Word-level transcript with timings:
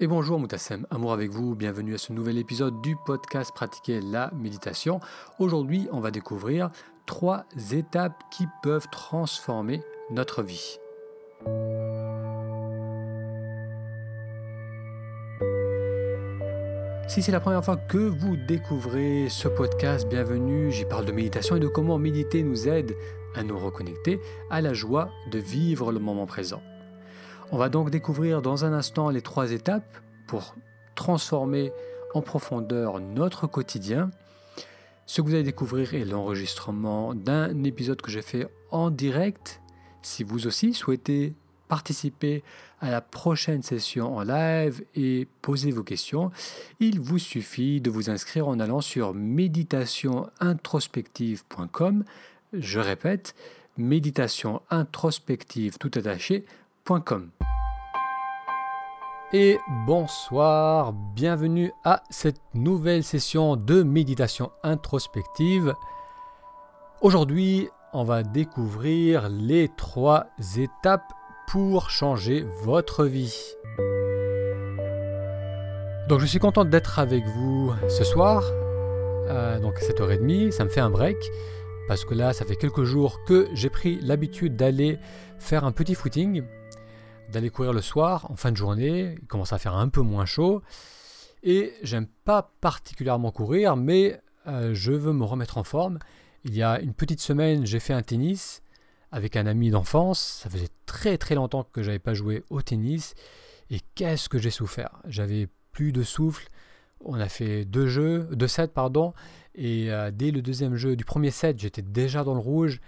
Et 0.00 0.06
bonjour 0.06 0.38
Moutassem, 0.38 0.86
amour 0.90 1.12
avec 1.12 1.32
vous, 1.32 1.56
bienvenue 1.56 1.92
à 1.94 1.98
ce 1.98 2.12
nouvel 2.12 2.38
épisode 2.38 2.80
du 2.82 2.94
podcast 3.04 3.50
Pratiquer 3.52 4.00
la 4.00 4.30
méditation. 4.32 5.00
Aujourd'hui, 5.40 5.88
on 5.90 5.98
va 5.98 6.12
découvrir 6.12 6.70
trois 7.04 7.46
étapes 7.72 8.22
qui 8.30 8.46
peuvent 8.62 8.86
transformer 8.92 9.82
notre 10.12 10.44
vie. 10.44 10.78
Si 17.08 17.20
c'est 17.20 17.32
la 17.32 17.40
première 17.40 17.64
fois 17.64 17.76
que 17.76 17.98
vous 17.98 18.36
découvrez 18.36 19.26
ce 19.28 19.48
podcast, 19.48 20.08
bienvenue. 20.08 20.70
J'y 20.70 20.84
parle 20.84 21.06
de 21.06 21.12
méditation 21.12 21.56
et 21.56 21.60
de 21.60 21.66
comment 21.66 21.98
méditer 21.98 22.44
nous 22.44 22.68
aide 22.68 22.94
à 23.34 23.42
nous 23.42 23.58
reconnecter 23.58 24.20
à 24.48 24.60
la 24.60 24.74
joie 24.74 25.10
de 25.32 25.40
vivre 25.40 25.90
le 25.90 25.98
moment 25.98 26.26
présent. 26.26 26.62
On 27.50 27.56
va 27.56 27.70
donc 27.70 27.88
découvrir 27.90 28.42
dans 28.42 28.66
un 28.66 28.74
instant 28.74 29.08
les 29.08 29.22
trois 29.22 29.52
étapes 29.52 29.96
pour 30.26 30.54
transformer 30.94 31.72
en 32.12 32.20
profondeur 32.20 33.00
notre 33.00 33.46
quotidien. 33.46 34.10
Ce 35.06 35.22
que 35.22 35.26
vous 35.26 35.32
allez 35.34 35.44
découvrir 35.44 35.94
est 35.94 36.04
l'enregistrement 36.04 37.14
d'un 37.14 37.64
épisode 37.64 38.02
que 38.02 38.10
j'ai 38.10 38.20
fait 38.20 38.46
en 38.70 38.90
direct. 38.90 39.62
Si 40.02 40.24
vous 40.24 40.46
aussi 40.46 40.74
souhaitez 40.74 41.32
participer 41.68 42.44
à 42.82 42.90
la 42.90 43.00
prochaine 43.00 43.62
session 43.62 44.14
en 44.14 44.24
live 44.24 44.84
et 44.94 45.26
poser 45.40 45.70
vos 45.70 45.84
questions, 45.84 46.30
il 46.80 47.00
vous 47.00 47.18
suffit 47.18 47.80
de 47.80 47.88
vous 47.88 48.10
inscrire 48.10 48.46
en 48.46 48.60
allant 48.60 48.82
sur 48.82 49.14
méditationintrospective.com. 49.14 52.04
Je 52.52 52.80
répète, 52.80 53.34
méditationintrospective 53.78 55.78
tout 55.78 55.92
Et 59.34 59.58
bonsoir, 59.86 60.94
bienvenue 60.94 61.70
à 61.84 62.02
cette 62.08 62.40
nouvelle 62.54 63.04
session 63.04 63.56
de 63.56 63.82
méditation 63.82 64.52
introspective. 64.62 65.74
Aujourd'hui, 67.02 67.68
on 67.92 68.04
va 68.04 68.22
découvrir 68.22 69.28
les 69.28 69.68
trois 69.76 70.28
étapes 70.56 71.12
pour 71.46 71.90
changer 71.90 72.46
votre 72.62 73.04
vie. 73.04 73.36
Donc 76.08 76.20
je 76.20 76.26
suis 76.26 76.38
content 76.38 76.64
d'être 76.64 76.98
avec 76.98 77.26
vous 77.26 77.70
ce 77.90 78.02
soir, 78.02 78.42
euh, 79.28 79.60
donc 79.60 79.76
à 79.76 79.80
7h30, 79.80 80.52
ça 80.52 80.64
me 80.64 80.70
fait 80.70 80.80
un 80.80 80.88
break, 80.88 81.18
parce 81.86 82.06
que 82.06 82.14
là 82.14 82.32
ça 82.32 82.46
fait 82.46 82.56
quelques 82.56 82.84
jours 82.84 83.22
que 83.26 83.46
j'ai 83.52 83.68
pris 83.68 83.98
l'habitude 84.00 84.56
d'aller 84.56 84.98
faire 85.38 85.64
un 85.64 85.72
petit 85.72 85.94
footing 85.94 86.44
d'aller 87.28 87.50
courir 87.50 87.72
le 87.72 87.82
soir, 87.82 88.30
en 88.30 88.36
fin 88.36 88.50
de 88.50 88.56
journée, 88.56 89.16
il 89.20 89.26
commence 89.26 89.52
à 89.52 89.58
faire 89.58 89.74
un 89.74 89.88
peu 89.88 90.00
moins 90.00 90.24
chaud. 90.24 90.62
Et 91.42 91.74
j'aime 91.82 92.06
pas 92.24 92.52
particulièrement 92.60 93.30
courir, 93.30 93.76
mais 93.76 94.20
euh, 94.46 94.74
je 94.74 94.92
veux 94.92 95.12
me 95.12 95.24
remettre 95.24 95.58
en 95.58 95.64
forme. 95.64 95.98
Il 96.44 96.54
y 96.54 96.62
a 96.62 96.80
une 96.80 96.94
petite 96.94 97.20
semaine, 97.20 97.66
j'ai 97.66 97.80
fait 97.80 97.92
un 97.92 98.02
tennis 98.02 98.62
avec 99.12 99.36
un 99.36 99.46
ami 99.46 99.70
d'enfance. 99.70 100.40
Ça 100.42 100.50
faisait 100.50 100.68
très 100.86 101.18
très 101.18 101.34
longtemps 101.34 101.64
que 101.72 101.82
j'avais 101.82 101.98
pas 101.98 102.14
joué 102.14 102.44
au 102.50 102.62
tennis. 102.62 103.14
Et 103.70 103.80
qu'est-ce 103.94 104.28
que 104.28 104.38
j'ai 104.38 104.50
souffert 104.50 105.00
J'avais 105.06 105.48
plus 105.72 105.92
de 105.92 106.02
souffle. 106.02 106.48
On 107.04 107.20
a 107.20 107.28
fait 107.28 107.64
deux 107.64 107.86
jeux, 107.86 108.28
deux 108.32 108.48
sets 108.48 108.68
pardon. 108.68 109.12
Et 109.54 109.90
euh, 109.90 110.10
dès 110.10 110.30
le 110.30 110.42
deuxième 110.42 110.76
jeu 110.76 110.96
du 110.96 111.04
premier 111.04 111.30
set, 111.30 111.58
j'étais 111.58 111.82
déjà 111.82 112.24
dans 112.24 112.34
le 112.34 112.40
rouge. 112.40 112.80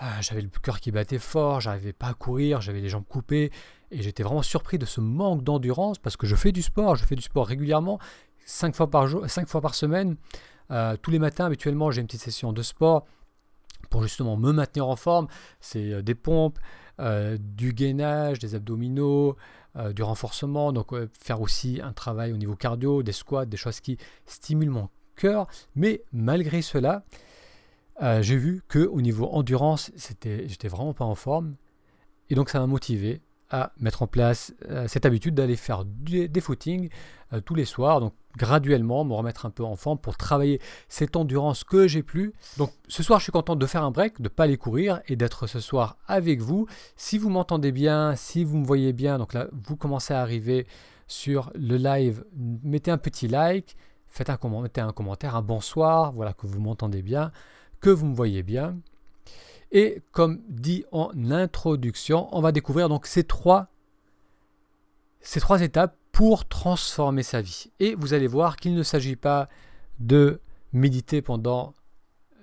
Ah, 0.00 0.20
j'avais 0.20 0.42
le 0.42 0.48
cœur 0.62 0.78
qui 0.78 0.92
battait 0.92 1.18
fort, 1.18 1.60
j'arrivais 1.60 1.92
pas 1.92 2.06
à 2.06 2.14
courir, 2.14 2.60
j'avais 2.60 2.80
les 2.80 2.88
jambes 2.88 3.06
coupées 3.08 3.50
et 3.90 4.00
j'étais 4.00 4.22
vraiment 4.22 4.42
surpris 4.42 4.78
de 4.78 4.86
ce 4.86 5.00
manque 5.00 5.42
d'endurance 5.42 5.98
parce 5.98 6.16
que 6.16 6.24
je 6.26 6.36
fais 6.36 6.52
du 6.52 6.62
sport, 6.62 6.94
je 6.94 7.04
fais 7.04 7.16
du 7.16 7.22
sport 7.22 7.46
régulièrement, 7.46 7.98
5 8.46 8.76
fois 8.76 8.88
par 8.90 9.08
jour, 9.08 9.28
cinq 9.28 9.48
fois 9.48 9.60
par 9.60 9.74
semaine. 9.74 10.16
Euh, 10.70 10.96
tous 11.00 11.10
les 11.10 11.18
matins, 11.18 11.46
habituellement, 11.46 11.90
j'ai 11.90 12.00
une 12.00 12.06
petite 12.06 12.22
session 12.22 12.52
de 12.52 12.62
sport 12.62 13.06
pour 13.90 14.02
justement 14.02 14.36
me 14.36 14.52
maintenir 14.52 14.88
en 14.88 14.96
forme. 14.96 15.26
C'est 15.60 15.92
euh, 15.92 16.02
des 16.02 16.14
pompes, 16.14 16.58
euh, 17.00 17.36
du 17.40 17.72
gainage, 17.72 18.38
des 18.38 18.54
abdominaux, 18.54 19.36
du 19.94 20.02
renforcement. 20.02 20.72
Donc 20.72 20.92
faire 21.20 21.40
aussi 21.40 21.80
un 21.80 21.92
travail 21.92 22.32
au 22.32 22.36
niveau 22.36 22.56
cardio, 22.56 23.04
des 23.04 23.12
squats, 23.12 23.46
des 23.46 23.56
choses 23.56 23.78
qui 23.78 23.96
stimulent 24.26 24.70
mon 24.70 24.88
cœur. 25.14 25.46
Mais 25.76 26.02
malgré 26.12 26.62
cela, 26.62 27.04
euh, 28.02 28.22
j'ai 28.22 28.36
vu 28.36 28.62
que 28.68 28.80
au 28.80 29.00
niveau 29.00 29.26
endurance, 29.26 29.90
j'étais 29.96 30.68
vraiment 30.68 30.94
pas 30.94 31.04
en 31.04 31.14
forme. 31.14 31.54
Et 32.30 32.34
donc 32.34 32.50
ça 32.50 32.60
m'a 32.60 32.66
motivé 32.66 33.22
à 33.50 33.72
mettre 33.78 34.02
en 34.02 34.06
place 34.06 34.54
euh, 34.68 34.86
cette 34.88 35.06
habitude 35.06 35.34
d'aller 35.34 35.56
faire 35.56 35.84
des, 35.86 36.28
footings 36.40 36.90
euh, 37.32 37.40
tous 37.40 37.54
les 37.54 37.64
soirs, 37.64 38.00
donc 38.00 38.12
graduellement 38.36 39.04
me 39.04 39.14
remettre 39.14 39.46
un 39.46 39.50
peu 39.50 39.64
en 39.64 39.74
forme 39.74 39.98
pour 39.98 40.18
travailler 40.18 40.60
cette 40.88 41.16
endurance 41.16 41.64
que 41.64 41.88
j'ai 41.88 42.02
plus. 42.02 42.34
Donc 42.58 42.70
ce 42.88 43.02
soir 43.02 43.20
je 43.20 43.24
suis 43.24 43.32
content 43.32 43.56
de 43.56 43.66
faire 43.66 43.82
un 43.82 43.90
break, 43.90 44.18
de 44.18 44.24
ne 44.24 44.28
pas 44.28 44.44
aller 44.44 44.58
courir 44.58 45.00
et 45.08 45.16
d'être 45.16 45.46
ce 45.46 45.60
soir 45.60 45.96
avec 46.06 46.40
vous. 46.40 46.66
Si 46.96 47.16
vous 47.16 47.30
m'entendez 47.30 47.72
bien, 47.72 48.14
si 48.16 48.44
vous 48.44 48.58
me 48.58 48.66
voyez 48.66 48.92
bien, 48.92 49.18
donc 49.18 49.32
là 49.32 49.48
vous 49.66 49.76
commencez 49.76 50.12
à 50.12 50.20
arriver 50.20 50.66
sur 51.06 51.50
le 51.54 51.78
live, 51.78 52.24
mettez 52.36 52.90
un 52.90 52.98
petit 52.98 53.28
like, 53.28 53.76
faites 54.08 54.28
mettez 54.28 54.82
un 54.82 54.92
commentaire, 54.92 55.36
un 55.36 55.42
bonsoir, 55.42 56.12
voilà 56.12 56.34
que 56.34 56.46
vous 56.46 56.60
m'entendez 56.60 57.00
bien 57.00 57.32
que 57.80 57.90
vous 57.90 58.06
me 58.06 58.14
voyez 58.14 58.42
bien. 58.42 58.76
Et 59.70 60.02
comme 60.12 60.40
dit 60.48 60.84
en 60.92 61.10
introduction, 61.30 62.28
on 62.32 62.40
va 62.40 62.52
découvrir 62.52 62.88
donc 62.88 63.06
ces 63.06 63.24
trois, 63.24 63.68
ces 65.20 65.40
trois 65.40 65.60
étapes 65.62 65.96
pour 66.12 66.48
transformer 66.48 67.22
sa 67.22 67.42
vie. 67.42 67.70
Et 67.80 67.94
vous 67.94 68.14
allez 68.14 68.26
voir 68.26 68.56
qu'il 68.56 68.74
ne 68.74 68.82
s'agit 68.82 69.16
pas 69.16 69.48
de 70.00 70.40
méditer 70.72 71.22
pendant 71.22 71.74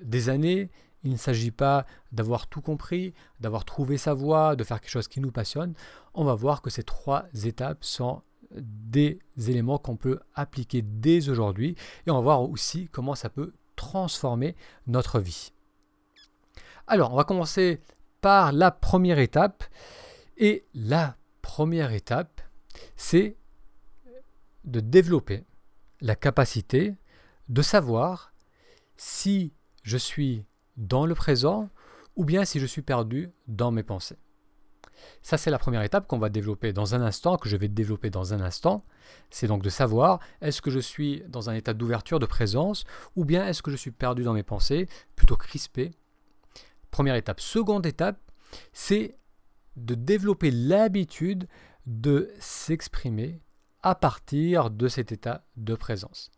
des 0.02 0.30
années, 0.30 0.70
il 1.04 1.12
ne 1.12 1.18
s'agit 1.18 1.52
pas 1.52 1.86
d'avoir 2.12 2.48
tout 2.48 2.62
compris, 2.62 3.14
d'avoir 3.40 3.66
trouvé 3.66 3.98
sa 3.98 4.14
voie, 4.14 4.56
de 4.56 4.64
faire 4.64 4.82
quelque 4.82 4.92
chose 4.92 5.08
qui 5.08 5.20
nous 5.20 5.32
passionne. 5.32 5.74
On 6.14 6.24
va 6.24 6.36
voir 6.36 6.62
que 6.62 6.70
ces 6.70 6.84
trois 6.84 7.26
étapes 7.44 7.84
sont 7.84 8.22
des 8.52 9.20
éléments 9.48 9.78
qu'on 9.78 9.98
peut 9.98 10.20
appliquer 10.34 10.82
dès 10.82 11.30
aujourd'hui 11.30 11.76
et 12.06 12.12
on 12.12 12.16
va 12.16 12.22
voir 12.22 12.42
aussi 12.50 12.88
comment 12.92 13.16
ça 13.16 13.30
peut 13.30 13.54
transformer 13.76 14.56
notre 14.88 15.20
vie. 15.20 15.52
Alors, 16.88 17.14
on 17.14 17.16
va 17.16 17.24
commencer 17.24 17.82
par 18.22 18.52
la 18.52 18.72
première 18.72 19.20
étape. 19.20 19.64
Et 20.38 20.66
la 20.74 21.16
première 21.42 21.92
étape, 21.94 22.42
c'est 22.96 23.38
de 24.64 24.80
développer 24.80 25.46
la 26.02 26.16
capacité 26.16 26.96
de 27.50 27.62
savoir 27.62 28.34
si 28.98 29.54
je 29.84 29.98
suis 29.98 30.44
dans 30.78 31.06
le 31.06 31.16
présent 31.16 31.70
ou 32.16 32.26
bien 32.26 32.46
si 32.46 32.60
je 32.60 32.66
suis 32.66 32.82
perdu 32.82 33.32
dans 33.48 33.72
mes 33.72 33.84
pensées. 33.84 34.18
Ça, 35.22 35.38
c'est 35.38 35.50
la 35.50 35.58
première 35.58 35.82
étape 35.82 36.08
qu'on 36.08 36.18
va 36.18 36.30
développer 36.30 36.74
dans 36.74 36.96
un 36.96 37.02
instant, 37.02 37.38
que 37.38 37.50
je 37.50 37.58
vais 37.58 37.68
développer 37.68 38.10
dans 38.10 38.34
un 38.34 38.42
instant. 38.42 38.86
C'est 39.30 39.48
donc 39.48 39.64
de 39.64 39.70
savoir 39.70 40.20
est-ce 40.42 40.62
que 40.62 40.72
je 40.72 40.80
suis 40.80 41.24
dans 41.28 41.50
un 41.50 41.54
état 41.54 41.74
d'ouverture, 41.74 42.20
de 42.20 42.26
présence, 42.26 42.86
ou 43.16 43.26
bien 43.26 43.48
est-ce 43.48 43.62
que 43.62 43.72
je 43.72 43.76
suis 43.76 43.92
perdu 43.92 44.24
dans 44.24 44.34
mes 44.34 44.44
pensées, 44.44 44.88
plutôt 45.16 45.36
crispé? 45.36 45.92
Première 46.92 47.16
étape. 47.16 47.40
Seconde 47.40 47.86
étape, 47.86 48.20
c'est 48.74 49.18
de 49.76 49.96
développer 49.96 50.52
l'habitude 50.52 51.48
de 51.86 52.32
s'exprimer 52.40 53.42
à 53.84 53.96
partir 53.96 54.70
de 54.70 54.88
cet 54.88 55.12
état 55.12 55.46
de 55.58 55.76
présence 55.76 56.32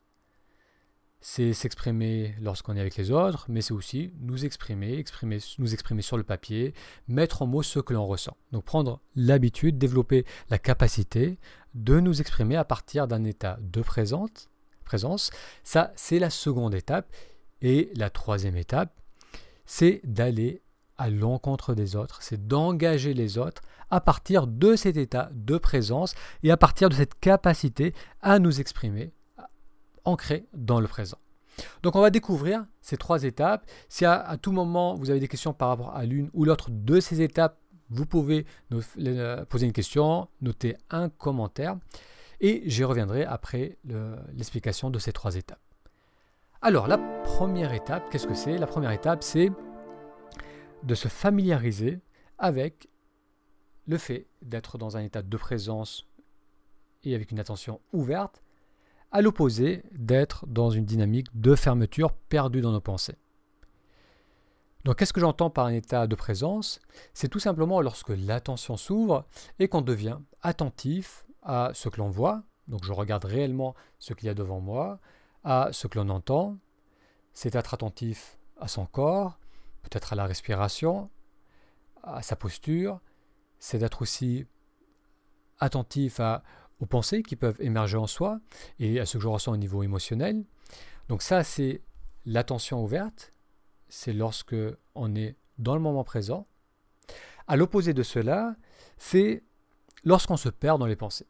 c'est 1.29 1.51
s'exprimer 1.51 2.35
lorsqu'on 2.39 2.77
est 2.77 2.79
avec 2.79 2.95
les 2.95 3.11
autres, 3.11 3.47
mais 3.49 3.59
c'est 3.59 3.73
aussi 3.73 4.13
nous 4.21 4.45
exprimer, 4.45 5.03
nous 5.57 5.73
exprimer 5.73 6.01
sur 6.01 6.15
le 6.15 6.23
papier, 6.23 6.73
mettre 7.09 7.41
en 7.41 7.47
mots 7.47 7.63
ce 7.63 7.79
que 7.79 7.93
l'on 7.93 8.07
ressent. 8.07 8.37
Donc 8.53 8.63
prendre 8.63 9.01
l'habitude, 9.13 9.77
développer 9.77 10.25
la 10.49 10.57
capacité 10.57 11.37
de 11.73 11.99
nous 11.99 12.21
exprimer 12.21 12.55
à 12.55 12.63
partir 12.63 13.09
d'un 13.09 13.25
état 13.25 13.59
de 13.59 13.81
présence. 13.81 15.29
Ça, 15.65 15.91
c'est 15.97 16.17
la 16.17 16.29
seconde 16.29 16.73
étape. 16.73 17.11
Et 17.61 17.91
la 17.97 18.09
troisième 18.09 18.55
étape, 18.55 18.97
c'est 19.65 19.99
d'aller 20.05 20.61
à 20.97 21.09
l'encontre 21.09 21.73
des 21.73 21.97
autres, 21.97 22.21
c'est 22.21 22.47
d'engager 22.47 23.13
les 23.13 23.37
autres 23.37 23.63
à 23.89 23.99
partir 23.99 24.47
de 24.47 24.77
cet 24.77 24.95
état 24.95 25.29
de 25.33 25.57
présence 25.57 26.15
et 26.43 26.51
à 26.51 26.57
partir 26.57 26.87
de 26.87 26.95
cette 26.95 27.19
capacité 27.19 27.93
à 28.21 28.39
nous 28.39 28.61
exprimer 28.61 29.11
ancré 30.07 30.47
dans 30.53 30.79
le 30.79 30.87
présent. 30.87 31.17
Donc 31.83 31.95
on 31.95 32.01
va 32.01 32.09
découvrir 32.09 32.65
ces 32.81 32.97
trois 32.97 33.23
étapes. 33.23 33.69
Si 33.89 34.05
à, 34.05 34.37
tout 34.41 34.51
moment 34.51 34.95
vous 34.95 35.09
avez 35.09 35.19
des 35.19 35.27
questions 35.27 35.53
par 35.53 35.69
rapport 35.69 35.95
à 35.95 36.05
l'une 36.05 36.29
ou 36.33 36.45
l'autre 36.45 36.69
de 36.71 36.99
ces 36.99 37.21
étapes, 37.21 37.57
vous 37.89 38.05
pouvez 38.05 38.45
nous, 38.69 38.81
poser 39.49 39.65
une 39.65 39.73
question, 39.73 40.27
noter 40.41 40.75
un 40.89 41.09
commentaire 41.09 41.77
et 42.41 42.63
j'y 42.65 42.83
reviendrai 42.83 43.23
après 43.23 43.77
l'explication 44.33 44.89
de 44.89 44.99
ces 44.99 45.11
trois 45.11 45.35
étapes. 45.35 45.61
Alors 46.61 46.87
la 46.87 46.97
première 46.97 47.73
étape, 47.73 48.09
qu'est-ce 48.09 48.27
que 48.27 48.33
c'est? 48.33 48.57
La 48.57 48.67
première 48.67 48.91
étape, 48.91 49.23
c'est 49.23 49.51
de 50.83 50.95
se 50.95 51.07
familiariser 51.07 51.99
avec 52.37 52.89
le 53.87 53.97
fait 53.97 54.27
d'être 54.41 54.77
dans 54.77 54.97
un 54.97 55.01
état 55.01 55.21
de 55.21 55.37
présence 55.37 56.07
et 57.03 57.15
avec 57.15 57.31
une 57.31 57.39
attention 57.39 57.79
ouverte, 57.93 58.43
à 59.11 59.21
l'opposé 59.21 59.83
d'être 59.91 60.45
dans 60.47 60.69
une 60.69 60.85
dynamique 60.85 61.27
de 61.33 61.55
fermeture 61.55 62.13
perdue 62.13 62.61
dans 62.61 62.71
nos 62.71 62.81
pensées. 62.81 63.17
Donc 64.83 64.97
qu'est-ce 64.97 65.13
que 65.13 65.19
j'entends 65.19 65.49
par 65.49 65.65
un 65.65 65.73
état 65.73 66.07
de 66.07 66.15
présence? 66.15 66.79
C'est 67.13 67.27
tout 67.27 67.39
simplement 67.39 67.81
lorsque 67.81 68.09
l'attention 68.09 68.77
s'ouvre 68.77 69.25
et 69.59 69.67
qu'on 69.67 69.81
devient 69.81 70.17
attentif 70.41 71.25
à 71.43 71.71
ce 71.73 71.89
que 71.89 71.97
l'on 71.97 72.09
voit, 72.09 72.43
donc 72.67 72.83
je 72.83 72.93
regarde 72.93 73.25
réellement 73.25 73.75
ce 73.99 74.13
qu'il 74.13 74.27
y 74.27 74.29
a 74.29 74.33
devant 74.33 74.59
moi, 74.59 74.99
à 75.43 75.69
ce 75.71 75.87
que 75.87 75.97
l'on 75.97 76.09
entend, 76.09 76.57
c'est 77.33 77.55
être 77.55 77.73
attentif 77.73 78.37
à 78.59 78.67
son 78.67 78.85
corps, 78.85 79.39
peut-être 79.83 80.13
à 80.13 80.15
la 80.15 80.25
respiration, 80.25 81.09
à 82.03 82.21
sa 82.21 82.35
posture, 82.35 82.99
c'est 83.59 83.79
d'être 83.79 84.01
aussi 84.01 84.45
attentif 85.59 86.19
à, 86.19 86.43
aux 86.79 86.85
pensées 86.85 87.23
qui 87.23 87.35
peuvent 87.35 87.57
émerger 87.59 87.97
en 87.97 88.07
soi 88.07 88.39
et 88.79 88.99
à 88.99 89.05
ce 89.05 89.17
que 89.17 89.23
je 89.23 89.27
ressens 89.27 89.51
au 89.51 89.57
niveau 89.57 89.83
émotionnel. 89.83 90.43
Donc 91.09 91.21
ça, 91.21 91.43
c'est 91.43 91.81
l'attention 92.25 92.83
ouverte, 92.83 93.33
c'est 93.87 94.13
lorsque 94.13 94.55
on 94.95 95.15
est 95.15 95.35
dans 95.57 95.75
le 95.75 95.81
moment 95.81 96.03
présent. 96.03 96.47
À 97.47 97.55
l'opposé 97.55 97.93
de 97.93 98.03
cela, 98.03 98.55
c'est 98.97 99.43
lorsqu'on 100.03 100.37
se 100.37 100.49
perd 100.49 100.79
dans 100.79 100.85
les 100.85 100.95
pensées. 100.95 101.27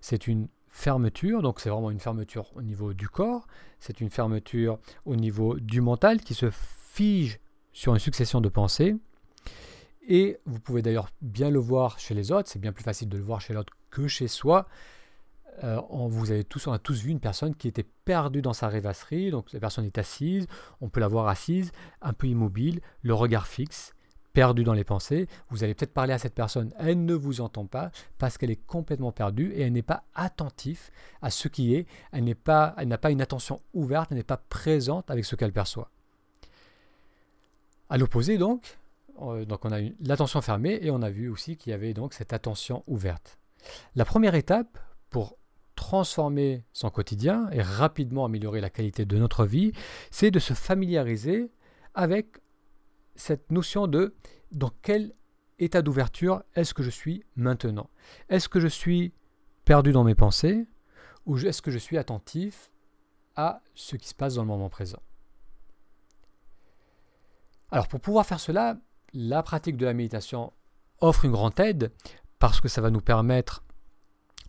C'est 0.00 0.26
une 0.26 0.48
fermeture, 0.68 1.42
donc 1.42 1.60
c'est 1.60 1.70
vraiment 1.70 1.90
une 1.90 1.98
fermeture 1.98 2.54
au 2.54 2.62
niveau 2.62 2.92
du 2.92 3.08
corps, 3.08 3.46
c'est 3.80 4.00
une 4.00 4.10
fermeture 4.10 4.78
au 5.06 5.16
niveau 5.16 5.58
du 5.58 5.80
mental 5.80 6.20
qui 6.20 6.34
se 6.34 6.50
fige 6.50 7.40
sur 7.72 7.94
une 7.94 8.00
succession 8.00 8.40
de 8.40 8.48
pensées. 8.48 8.96
Et 10.06 10.38
vous 10.46 10.60
pouvez 10.60 10.82
d'ailleurs 10.82 11.10
bien 11.20 11.50
le 11.50 11.58
voir 11.58 11.98
chez 11.98 12.14
les 12.14 12.32
autres, 12.32 12.48
c'est 12.48 12.58
bien 12.58 12.72
plus 12.72 12.84
facile 12.84 13.08
de 13.08 13.16
le 13.16 13.24
voir 13.24 13.40
chez 13.40 13.54
l'autre 13.54 13.74
que 13.90 14.08
chez 14.08 14.28
soi. 14.28 14.66
Euh, 15.64 15.80
vous 15.90 16.32
on 16.66 16.72
a 16.72 16.78
tous 16.78 17.02
vu 17.02 17.10
une 17.10 17.20
personne 17.20 17.54
qui 17.54 17.66
était 17.66 17.86
perdue 18.04 18.42
dans 18.42 18.52
sa 18.52 18.68
rêvasserie, 18.68 19.30
donc 19.30 19.52
la 19.52 19.58
personne 19.58 19.84
est 19.84 19.98
assise, 19.98 20.46
on 20.80 20.88
peut 20.88 21.00
la 21.00 21.08
voir 21.08 21.26
assise, 21.26 21.72
un 22.00 22.12
peu 22.12 22.28
immobile, 22.28 22.80
le 23.02 23.12
regard 23.12 23.48
fixe, 23.48 23.92
perdue 24.32 24.62
dans 24.62 24.72
les 24.72 24.84
pensées. 24.84 25.26
Vous 25.50 25.64
allez 25.64 25.74
peut-être 25.74 25.92
parler 25.92 26.12
à 26.12 26.18
cette 26.18 26.34
personne, 26.34 26.72
elle 26.78 27.04
ne 27.04 27.14
vous 27.14 27.40
entend 27.40 27.66
pas 27.66 27.90
parce 28.18 28.38
qu'elle 28.38 28.52
est 28.52 28.66
complètement 28.66 29.10
perdue 29.10 29.50
et 29.52 29.62
elle 29.62 29.72
n'est 29.72 29.82
pas 29.82 30.04
attentive 30.14 30.90
à 31.22 31.30
ce 31.30 31.48
qui 31.48 31.74
est, 31.74 31.86
elle 32.12 32.24
n'a 32.24 32.34
pas 32.98 33.10
une 33.10 33.22
attention 33.22 33.60
ouverte, 33.74 34.12
elle 34.12 34.18
n'est 34.18 34.22
pas 34.22 34.36
présente 34.36 35.10
avec 35.10 35.24
ce 35.24 35.34
qu'elle 35.34 35.52
perçoit. 35.52 35.90
À 37.90 37.96
l'opposé 37.96 38.38
donc, 38.38 38.78
euh, 39.22 39.44
donc 39.44 39.64
on 39.64 39.72
a 39.72 39.80
l'attention 40.00 40.40
fermée 40.40 40.78
et 40.82 40.90
on 40.90 41.02
a 41.02 41.10
vu 41.10 41.28
aussi 41.28 41.56
qu'il 41.56 41.70
y 41.70 41.74
avait 41.74 41.94
donc 41.94 42.14
cette 42.14 42.32
attention 42.32 42.84
ouverte. 42.86 43.37
La 43.94 44.04
première 44.04 44.34
étape 44.34 44.78
pour 45.10 45.36
transformer 45.74 46.64
son 46.72 46.90
quotidien 46.90 47.48
et 47.52 47.62
rapidement 47.62 48.24
améliorer 48.24 48.60
la 48.60 48.70
qualité 48.70 49.04
de 49.04 49.16
notre 49.16 49.44
vie, 49.44 49.72
c'est 50.10 50.30
de 50.30 50.38
se 50.38 50.52
familiariser 50.52 51.52
avec 51.94 52.38
cette 53.14 53.50
notion 53.52 53.86
de 53.86 54.14
dans 54.50 54.72
quel 54.82 55.14
état 55.58 55.82
d'ouverture 55.82 56.42
est-ce 56.54 56.74
que 56.74 56.82
je 56.82 56.90
suis 56.90 57.24
maintenant. 57.36 57.90
Est-ce 58.28 58.48
que 58.48 58.60
je 58.60 58.68
suis 58.68 59.12
perdu 59.64 59.92
dans 59.92 60.04
mes 60.04 60.14
pensées 60.14 60.66
ou 61.26 61.38
est-ce 61.38 61.62
que 61.62 61.70
je 61.70 61.78
suis 61.78 61.98
attentif 61.98 62.70
à 63.36 63.60
ce 63.74 63.96
qui 63.96 64.08
se 64.08 64.14
passe 64.14 64.34
dans 64.34 64.42
le 64.42 64.48
moment 64.48 64.70
présent? 64.70 65.02
Alors 67.70 67.86
pour 67.86 68.00
pouvoir 68.00 68.26
faire 68.26 68.40
cela, 68.40 68.78
la 69.12 69.42
pratique 69.42 69.76
de 69.76 69.84
la 69.84 69.94
méditation 69.94 70.52
offre 71.00 71.24
une 71.24 71.32
grande 71.32 71.58
aide 71.60 71.92
parce 72.38 72.60
que 72.60 72.68
ça 72.68 72.80
va 72.80 72.90
nous 72.90 73.00
permettre 73.00 73.62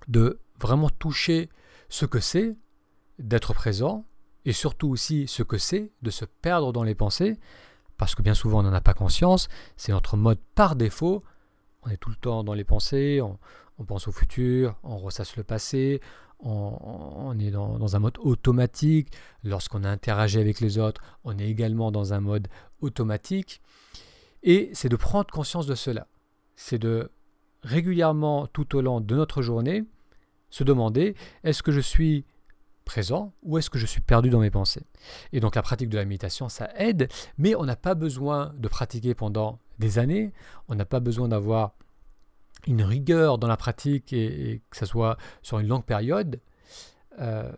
de 0.07 0.39
vraiment 0.59 0.89
toucher 0.89 1.49
ce 1.89 2.05
que 2.05 2.19
c'est 2.19 2.55
d'être 3.17 3.53
présent 3.53 4.05
et 4.45 4.53
surtout 4.53 4.89
aussi 4.89 5.27
ce 5.27 5.43
que 5.43 5.57
c'est 5.57 5.91
de 6.01 6.09
se 6.09 6.25
perdre 6.25 6.71
dans 6.71 6.83
les 6.83 6.95
pensées, 6.95 7.37
parce 7.97 8.15
que 8.15 8.21
bien 8.21 8.33
souvent 8.33 8.59
on 8.59 8.63
n'en 8.63 8.73
a 8.73 8.81
pas 8.81 8.93
conscience, 8.93 9.49
c'est 9.75 9.91
notre 9.91 10.17
mode 10.17 10.39
par 10.55 10.75
défaut, 10.75 11.23
on 11.83 11.89
est 11.89 11.97
tout 11.97 12.09
le 12.09 12.15
temps 12.15 12.43
dans 12.43 12.53
les 12.53 12.63
pensées, 12.63 13.21
on, 13.21 13.37
pense 13.85 14.07
au 14.07 14.11
futur, 14.11 14.75
on 14.83 14.97
ressasse 14.97 15.37
le 15.37 15.43
passé, 15.43 16.01
on, 16.39 17.37
est 17.39 17.51
dans, 17.51 17.77
dans, 17.77 17.95
un 17.95 17.99
mode 17.99 18.17
automatique, 18.19 19.13
lorsqu'on 19.43 19.83
a 19.83 19.89
interagi 19.89 20.39
avec 20.39 20.61
les 20.61 20.77
autres, 20.77 21.01
on 21.23 21.37
est 21.37 21.49
également 21.49 21.91
dans 21.91 22.13
un 22.13 22.19
mode 22.19 22.47
automatique, 22.81 23.61
et 24.43 24.69
c'est 24.73 24.89
de 24.89 24.95
prendre 24.95 25.31
conscience 25.31 25.65
de 25.65 25.75
cela, 25.75 26.07
c'est 26.55 26.79
de 26.79 27.11
régulièrement 27.63 28.47
tout 28.47 28.75
au 28.75 28.81
long 28.81 29.01
de 29.01 29.15
notre 29.15 29.41
journée, 29.41 29.83
se 30.49 30.63
demander 30.63 31.15
est-ce 31.43 31.63
que 31.63 31.71
je 31.71 31.79
suis 31.79 32.25
présent 32.85 33.33
ou 33.43 33.57
est-ce 33.57 33.69
que 33.69 33.77
je 33.77 33.85
suis 33.85 34.01
perdu 34.01 34.29
dans 34.29 34.39
mes 34.39 34.49
pensées? 34.49 34.85
Et 35.31 35.39
donc 35.39 35.55
la 35.55 35.61
pratique 35.61 35.89
de 35.89 35.97
la 35.97 36.05
méditation, 36.05 36.49
ça 36.49 36.69
aide, 36.75 37.09
mais 37.37 37.55
on 37.55 37.65
n'a 37.65 37.75
pas 37.75 37.95
besoin 37.95 38.53
de 38.57 38.67
pratiquer 38.67 39.13
pendant 39.13 39.59
des 39.77 39.99
années, 39.99 40.33
on 40.67 40.75
n'a 40.75 40.85
pas 40.85 40.99
besoin 40.99 41.27
d'avoir 41.27 41.73
une 42.67 42.81
rigueur 42.81 43.37
dans 43.37 43.47
la 43.47 43.57
pratique 43.57 44.11
et, 44.11 44.61
que 44.69 44.77
ce 44.77 44.85
soit 44.85 45.17
sur 45.41 45.59
une 45.59 45.67
longue 45.67 45.85
période. 45.85 46.41
Euh, 47.19 47.51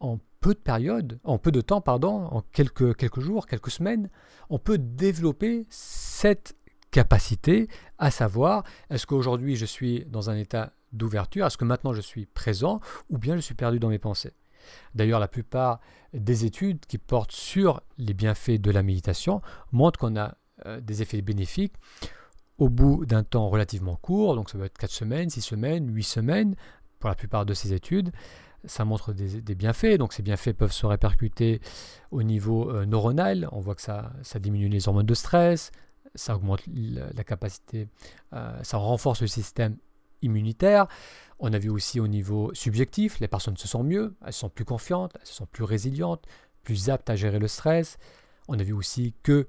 en 0.00 0.18
peu 0.40 0.54
de 0.54 0.58
période, 0.58 1.20
en 1.22 1.38
peu 1.38 1.52
de 1.52 1.60
temps, 1.60 1.80
pardon, 1.80 2.24
en 2.24 2.42
quelques, 2.52 2.96
quelques 2.96 3.20
jours, 3.20 3.46
quelques 3.46 3.70
semaines, 3.70 4.10
on 4.50 4.58
peut 4.58 4.78
développer 4.78 5.64
cette 5.70 6.56
capacité 6.92 7.68
à 7.98 8.12
savoir 8.12 8.62
est-ce 8.90 9.06
qu'aujourd'hui 9.06 9.56
je 9.56 9.66
suis 9.66 10.04
dans 10.04 10.30
un 10.30 10.36
état 10.36 10.72
d'ouverture 10.92 11.46
Est-ce 11.46 11.56
que 11.56 11.64
maintenant 11.64 11.92
je 11.92 12.00
suis 12.00 12.26
présent 12.26 12.80
ou 13.10 13.18
bien 13.18 13.34
je 13.34 13.40
suis 13.40 13.54
perdu 13.54 13.80
dans 13.80 13.88
mes 13.88 13.98
pensées 13.98 14.34
D'ailleurs, 14.94 15.20
la 15.20 15.28
plupart 15.28 15.80
des 16.12 16.44
études 16.44 16.80
qui 16.86 16.98
portent 16.98 17.32
sur 17.32 17.80
les 17.98 18.14
bienfaits 18.14 18.60
de 18.60 18.70
la 18.70 18.82
méditation 18.82 19.40
montrent 19.72 19.98
qu'on 19.98 20.16
a 20.16 20.36
euh, 20.66 20.80
des 20.80 21.02
effets 21.02 21.22
bénéfiques 21.22 21.74
au 22.58 22.68
bout 22.68 23.04
d'un 23.06 23.24
temps 23.24 23.48
relativement 23.48 23.96
court, 23.96 24.36
donc 24.36 24.50
ça 24.50 24.58
peut 24.58 24.64
être 24.64 24.78
4 24.78 24.90
semaines, 24.90 25.30
6 25.30 25.40
semaines, 25.40 25.92
8 25.92 26.02
semaines, 26.02 26.54
pour 26.98 27.08
la 27.08 27.16
plupart 27.16 27.46
de 27.46 27.54
ces 27.54 27.72
études. 27.72 28.12
Ça 28.64 28.84
montre 28.84 29.12
des, 29.12 29.54
bienfaits, 29.56 29.96
donc 29.98 30.12
ces 30.12 30.22
bienfaits 30.22 30.52
peuvent 30.52 30.72
se 30.72 30.86
répercuter 30.86 31.60
au 32.12 32.22
niveau 32.22 32.70
euh, 32.70 32.86
neuronal. 32.86 33.48
On 33.50 33.58
voit 33.58 33.74
que 33.74 33.82
ça, 33.82 34.12
ça 34.22 34.38
diminue 34.38 34.68
les 34.68 34.86
hormones 34.86 35.06
de 35.06 35.14
stress, 35.14 35.72
ça 36.14 36.36
augmente 36.36 36.62
la, 36.66 37.24
capacité, 37.24 37.88
euh, 38.32 38.62
ça 38.62 38.76
renforce 38.76 39.22
le 39.22 39.26
système 39.26 39.76
immunitaire. 40.22 40.86
On 41.38 41.52
a 41.52 41.58
vu 41.58 41.70
aussi 41.70 42.00
au 42.00 42.08
niveau 42.08 42.52
subjectif, 42.54 43.18
les 43.20 43.28
personnes 43.28 43.56
se 43.56 43.66
sentent 43.66 43.86
mieux, 43.86 44.14
elles 44.24 44.32
sont 44.32 44.48
plus 44.48 44.64
confiantes, 44.64 45.12
elles 45.20 45.26
sentent 45.26 45.50
plus 45.50 45.64
résilientes, 45.64 46.24
plus 46.62 46.90
aptes 46.90 47.10
à 47.10 47.16
gérer 47.16 47.38
le 47.38 47.48
stress. 47.48 47.98
On 48.48 48.58
a 48.58 48.62
vu 48.62 48.72
aussi 48.72 49.14
que 49.22 49.48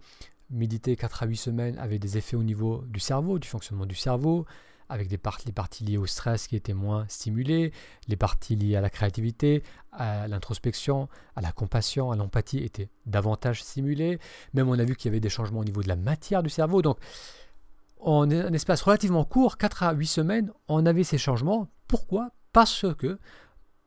méditer 0.49 0.95
4 0.95 1.23
à 1.23 1.25
8 1.25 1.37
semaines 1.37 1.77
avait 1.77 1.99
des 1.99 2.17
effets 2.17 2.35
au 2.35 2.43
niveau 2.43 2.83
du 2.87 2.99
cerveau, 2.99 3.39
du 3.39 3.47
fonctionnement 3.47 3.85
du 3.85 3.95
cerveau, 3.95 4.45
avec 4.89 5.07
des 5.07 5.17
parties, 5.17 5.83
liées 5.83 5.97
au 5.97 6.05
stress 6.05 6.47
qui 6.47 6.55
étaient 6.55 6.73
moins 6.73 7.05
stimulées, 7.07 7.71
les 8.07 8.15
parties 8.15 8.55
liées 8.55 8.75
à 8.75 8.81
la 8.81 8.89
créativité, 8.89 9.63
à 9.91 10.27
l'introspection, 10.27 11.09
à 11.35 11.41
la 11.41 11.51
compassion, 11.51 12.11
à 12.11 12.15
l'empathie 12.15 12.59
étaient 12.59 12.89
davantage 13.05 13.63
stimulées. 13.63 14.19
Même 14.53 14.69
on 14.69 14.77
a 14.77 14.83
vu 14.83 14.95
qu'il 14.95 15.09
y 15.09 15.11
avait 15.11 15.19
des 15.19 15.29
changements 15.29 15.59
au 15.59 15.65
niveau 15.65 15.81
de 15.81 15.87
la 15.87 15.95
matière 15.95 16.43
du 16.43 16.49
cerveau. 16.49 16.81
Donc 16.81 16.99
en 17.99 18.29
un 18.29 18.53
espace 18.53 18.81
relativement 18.81 19.23
court, 19.23 19.57
4 19.57 19.83
à 19.83 19.93
8 19.93 20.07
semaines, 20.07 20.51
on 20.67 20.85
avait 20.85 21.03
ces 21.03 21.17
changements. 21.17 21.71
Pourquoi? 21.87 22.31
Parce 22.51 22.85
que 22.97 23.17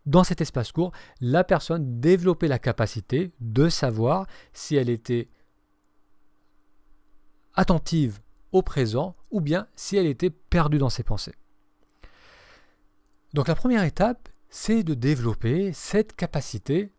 dans 0.07 0.25
cet 0.25 0.41
espace 0.41 0.73
court, 0.73 0.93
la 1.21 1.45
personne 1.45 2.01
développait 2.01 2.49
la 2.49 2.59
capacité 2.59 3.33
de 3.41 3.69
savoir 3.69 4.27
si 4.53 4.77
elle 4.77 4.89
était 4.89 5.29
attentive 7.55 8.21
au 8.53 8.63
présent 8.63 9.17
ou 9.31 9.41
bien 9.41 9.67
si 9.77 9.97
elle 9.97 10.07
était 10.07 10.31
perdue 10.31 10.79
dans 10.79 10.91
ses 10.91 11.03
pensées. 11.03 11.35
Donc 13.35 13.49
la 13.49 13.55
première 13.55 13.85
étape, 13.85 14.29
c'est 14.49 14.83
de 14.83 14.95
développer 14.95 15.73
cette 15.73 16.15
capacité 16.15 16.93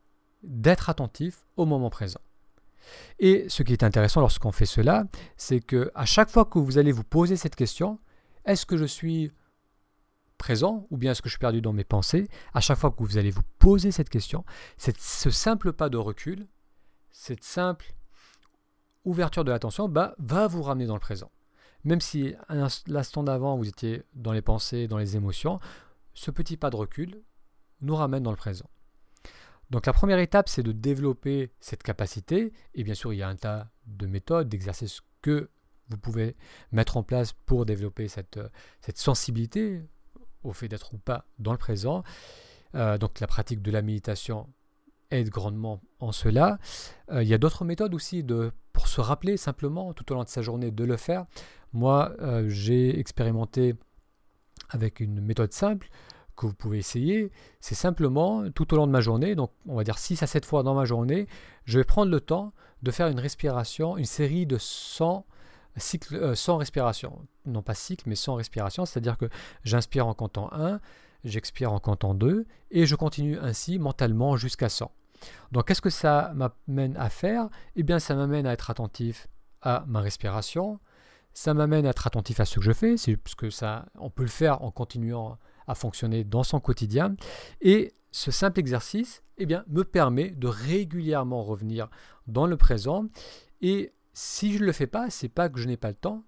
d'être 0.43 0.89
attentif 0.89 1.45
au 1.55 1.65
moment 1.65 1.89
présent. 1.89 2.19
Et 3.19 3.45
ce 3.49 3.63
qui 3.63 3.73
est 3.73 3.83
intéressant 3.83 4.21
lorsqu'on 4.21 4.51
fait 4.51 4.65
cela, 4.65 5.05
c'est 5.35 5.59
que 5.59 5.91
à 5.95 6.05
chaque 6.05 6.29
fois 6.29 6.45
que 6.45 6.59
vous 6.59 6.77
allez 6.77 6.91
vous 6.91 7.03
poser 7.03 7.35
cette 7.35 7.55
question, 7.55 7.99
est-ce 8.45 8.65
que 8.65 8.77
je 8.77 8.85
suis 8.85 9.31
présent 10.37 10.87
ou 10.91 10.97
bien 10.97 11.11
est-ce 11.11 11.21
que 11.21 11.29
je 11.29 11.33
suis 11.33 11.39
perdu 11.39 11.61
dans 11.61 11.73
mes 11.73 11.83
pensées 11.83 12.27
À 12.53 12.61
chaque 12.61 12.77
fois 12.77 12.91
que 12.91 13.03
vous 13.03 13.17
allez 13.17 13.31
vous 13.31 13.41
poser 13.59 13.91
cette 13.91 14.09
question, 14.09 14.45
ce 14.77 15.29
simple 15.29 15.73
pas 15.73 15.89
de 15.89 15.97
recul, 15.97 16.47
cette 17.11 17.43
simple 17.43 17.93
ouverture 19.03 19.43
de 19.43 19.51
l'attention 19.51 19.89
bah, 19.89 20.15
va 20.19 20.47
vous 20.47 20.61
ramener 20.61 20.85
dans 20.85 20.93
le 20.93 20.99
présent. 20.99 21.31
Même 21.83 22.01
si 22.01 22.33
l'instant 22.87 23.23
d'avant 23.23 23.57
vous 23.57 23.67
étiez 23.67 24.03
dans 24.13 24.33
les 24.33 24.41
pensées, 24.41 24.87
dans 24.87 24.97
les 24.97 25.15
émotions, 25.15 25.59
ce 26.13 26.31
petit 26.31 26.57
pas 26.57 26.69
de 26.69 26.75
recul 26.75 27.21
nous 27.81 27.95
ramène 27.95 28.23
dans 28.23 28.31
le 28.31 28.37
présent. 28.37 28.69
Donc 29.69 29.85
la 29.85 29.93
première 29.93 30.19
étape, 30.19 30.49
c'est 30.49 30.63
de 30.63 30.71
développer 30.71 31.51
cette 31.59 31.83
capacité. 31.83 32.53
Et 32.73 32.83
bien 32.83 32.93
sûr, 32.93 33.13
il 33.13 33.17
y 33.17 33.23
a 33.23 33.27
un 33.27 33.35
tas 33.35 33.69
de 33.85 34.07
méthodes, 34.07 34.49
d'exercices 34.49 35.01
que 35.21 35.49
vous 35.89 35.97
pouvez 35.97 36.35
mettre 36.71 36.97
en 36.97 37.03
place 37.03 37.33
pour 37.33 37.65
développer 37.65 38.07
cette, 38.07 38.39
cette 38.81 38.97
sensibilité 38.97 39.85
au 40.43 40.53
fait 40.53 40.67
d'être 40.67 40.93
ou 40.93 40.97
pas 40.97 41.25
dans 41.39 41.51
le 41.51 41.57
présent. 41.57 42.03
Euh, 42.75 42.97
donc 42.97 43.19
la 43.19 43.27
pratique 43.27 43.61
de 43.61 43.71
la 43.71 43.81
méditation 43.81 44.47
aide 45.11 45.29
grandement 45.29 45.81
en 45.99 46.11
cela. 46.11 46.59
Euh, 47.11 47.23
il 47.23 47.29
y 47.29 47.33
a 47.33 47.37
d'autres 47.37 47.65
méthodes 47.65 47.93
aussi 47.93 48.23
de, 48.23 48.51
pour 48.73 48.87
se 48.87 49.01
rappeler 49.01 49.37
simplement 49.37 49.93
tout 49.93 50.11
au 50.11 50.15
long 50.15 50.23
de 50.23 50.29
sa 50.29 50.41
journée 50.41 50.71
de 50.71 50.83
le 50.83 50.97
faire. 50.97 51.25
Moi, 51.73 52.13
euh, 52.21 52.47
j'ai 52.47 52.99
expérimenté 52.99 53.75
avec 54.69 54.99
une 54.99 55.21
méthode 55.21 55.53
simple 55.53 55.89
que 56.35 56.45
vous 56.45 56.53
pouvez 56.53 56.77
essayer. 56.77 57.31
C'est 57.59 57.75
simplement 57.75 58.49
tout 58.51 58.73
au 58.73 58.77
long 58.77 58.87
de 58.87 58.91
ma 58.91 59.01
journée, 59.01 59.35
donc 59.35 59.51
on 59.67 59.75
va 59.75 59.83
dire 59.83 59.97
6 59.97 60.21
à 60.21 60.27
7 60.27 60.45
fois 60.45 60.63
dans 60.63 60.75
ma 60.75 60.85
journée, 60.85 61.27
je 61.65 61.79
vais 61.79 61.85
prendre 61.85 62.11
le 62.11 62.21
temps 62.21 62.53
de 62.83 62.91
faire 62.91 63.07
une 63.07 63.19
respiration, 63.19 63.97
une 63.97 64.05
série 64.05 64.45
de 64.45 64.57
100 64.59 65.25
cycles, 65.77 66.35
sans 66.35 66.57
respiration. 66.57 67.25
Non 67.45 67.63
pas 67.63 67.73
cycle, 67.73 68.03
mais 68.07 68.15
sans 68.15 68.35
respiration, 68.35 68.85
c'est-à-dire 68.85 69.17
que 69.17 69.25
j'inspire 69.63 70.05
en 70.05 70.13
comptant 70.13 70.49
1, 70.53 70.79
j'expire 71.23 71.71
en 71.71 71.79
comptant 71.79 72.13
2, 72.13 72.45
et 72.71 72.85
je 72.85 72.95
continue 72.95 73.37
ainsi 73.39 73.79
mentalement 73.79 74.37
jusqu'à 74.37 74.69
100. 74.69 74.91
Donc 75.51 75.67
qu'est-ce 75.67 75.81
que 75.81 75.89
ça 75.89 76.33
m'amène 76.35 76.95
à 76.97 77.09
faire? 77.09 77.49
Eh 77.75 77.83
bien 77.83 77.99
ça 77.99 78.15
m'amène 78.15 78.45
à 78.45 78.53
être 78.53 78.69
attentif 78.69 79.27
à 79.61 79.83
ma 79.87 80.01
respiration, 80.01 80.79
ça 81.33 81.53
m'amène 81.53 81.85
à 81.85 81.89
être 81.89 82.07
attentif 82.07 82.39
à 82.39 82.45
ce 82.45 82.55
que 82.55 82.61
je 82.61 82.71
fais, 82.71 82.97
c'est 82.97 83.17
parce 83.17 83.35
que 83.35 83.49
ça, 83.49 83.85
on 83.95 84.09
peut 84.09 84.23
le 84.23 84.29
faire 84.29 84.63
en 84.63 84.71
continuant 84.71 85.37
à 85.67 85.75
fonctionner 85.75 86.23
dans 86.23 86.43
son 86.43 86.59
quotidien, 86.59 87.15
et 87.61 87.93
ce 88.11 88.31
simple 88.31 88.59
exercice 88.59 89.23
eh 89.37 89.45
me 89.45 89.83
permet 89.83 90.31
de 90.31 90.47
régulièrement 90.47 91.43
revenir 91.43 91.89
dans 92.27 92.45
le 92.45 92.57
présent, 92.57 93.05
et 93.61 93.93
si 94.13 94.53
je 94.53 94.59
ne 94.59 94.65
le 94.65 94.71
fais 94.71 94.87
pas, 94.87 95.09
c'est 95.09 95.29
pas 95.29 95.49
que 95.49 95.59
je 95.59 95.67
n'ai 95.67 95.77
pas 95.77 95.89
le 95.89 95.95
temps, 95.95 96.23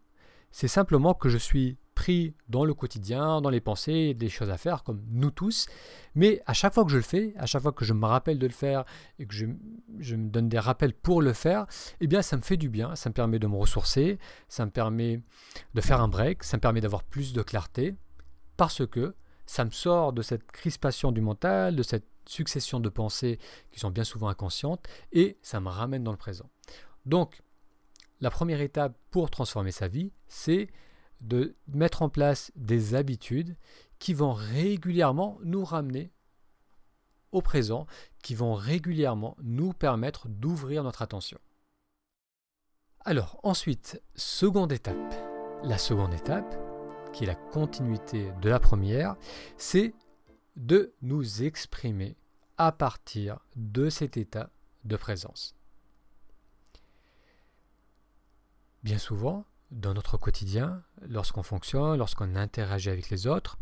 c'est 0.52 0.68
simplement 0.68 1.14
que 1.14 1.30
je 1.30 1.38
suis 1.38 1.78
pris 2.00 2.34
dans 2.48 2.64
le 2.64 2.74
quotidien, 2.74 3.42
dans 3.42 3.50
les 3.50 3.60
pensées, 3.60 4.14
des 4.14 4.30
choses 4.30 4.50
à 4.50 4.58
faire, 4.58 4.84
comme 4.84 5.02
nous 5.12 5.32
tous. 5.32 5.68
Mais 6.16 6.42
à 6.46 6.54
chaque 6.54 6.74
fois 6.74 6.86
que 6.86 6.92
je 6.92 6.96
le 6.96 7.04
fais, 7.04 7.34
à 7.38 7.46
chaque 7.46 7.62
fois 7.62 7.74
que 7.74 7.84
je 7.84 7.92
me 7.92 8.06
rappelle 8.06 8.40
de 8.40 8.48
le 8.48 8.54
faire 8.54 8.86
et 9.20 9.26
que 9.26 9.34
je, 9.34 9.46
me 10.16 10.30
donne 10.30 10.48
des 10.48 10.60
rappels 10.60 10.94
pour 10.94 11.22
le 11.22 11.34
faire, 11.34 11.66
eh 12.00 12.08
bien 12.08 12.22
ça 12.22 12.38
me 12.38 12.42
fait 12.42 12.56
du 12.56 12.70
bien, 12.70 12.96
ça 12.96 13.10
me 13.10 13.14
permet 13.14 13.38
de 13.38 13.48
me 13.48 13.58
ressourcer, 13.58 14.18
ça 14.48 14.66
me 14.66 14.72
permet 14.72 15.22
de 15.74 15.82
faire 15.82 16.00
un 16.00 16.08
break, 16.08 16.46
ça 16.46 16.56
me 16.56 16.62
permet 16.62 16.80
d'avoir 16.80 17.04
plus 17.04 17.34
de 17.34 17.42
clarté, 17.42 17.96
parce 18.56 18.88
que 18.88 19.14
ça 19.46 19.66
me 19.66 19.72
sort 19.72 20.14
de 20.14 20.22
cette 20.22 20.50
crispation 20.50 21.12
du 21.12 21.20
mental, 21.20 21.76
de 21.76 21.84
cette 21.84 22.08
succession 22.26 22.80
de 22.80 22.88
pensées 22.88 23.40
qui 23.72 23.80
sont 23.82 23.92
bien 23.92 24.06
souvent 24.06 24.30
inconscientes, 24.30 24.88
et 25.12 25.38
ça 25.42 25.60
me 25.60 25.68
ramène 25.68 26.06
dans 26.06 26.12
le 26.12 26.18
présent. 26.18 26.50
Donc, 27.06 27.42
la 28.22 28.30
première 28.30 28.62
étape 28.62 28.98
pour 29.12 29.30
transformer 29.30 29.72
sa 29.74 29.90
vie, 29.90 30.14
c'est 30.30 30.70
de 31.22 31.56
mettre 31.68 32.02
en 32.02 32.10
place 32.10 32.52
des 32.56 32.96
habitudes 32.96 33.56
qui 34.00 34.14
vont 34.14 34.34
régulièrement 34.34 35.38
nous 35.44 35.64
ramener 35.64 36.12
au 37.32 37.42
présent, 37.42 37.86
qui 38.24 38.36
vont 38.36 38.54
régulièrement 38.54 39.36
nous 39.42 39.74
permettre 39.74 40.28
d'ouvrir 40.28 40.84
notre 40.84 41.02
attention. 41.02 41.38
Alors 43.02 43.40
ensuite, 43.44 44.02
seconde 44.16 44.72
étape. 44.72 45.14
La 45.64 45.78
seconde 45.78 46.14
étape, 46.14 46.58
qui 47.14 47.24
est 47.24 47.28
la 47.28 47.36
continuité 47.36 48.32
de 48.42 48.50
la 48.50 48.60
première, 48.60 49.16
c'est 49.58 49.94
de 50.56 50.94
nous 51.02 51.44
exprimer 51.44 52.18
à 52.58 52.72
partir 52.72 53.40
de 53.56 53.90
cet 53.90 54.18
état 54.18 54.50
de 54.84 54.96
présence. 54.96 55.56
Bien 58.84 58.98
souvent, 58.98 59.46
dans 59.72 59.94
notre 59.94 60.18
quotidien, 60.18 60.82
lorsqu'on 61.08 61.44
fonctionne, 61.44 61.98
lorsqu'on 61.98 62.36
interagit 62.36 62.90
avec 62.90 63.10
les 63.10 63.28
autres, 63.28 63.58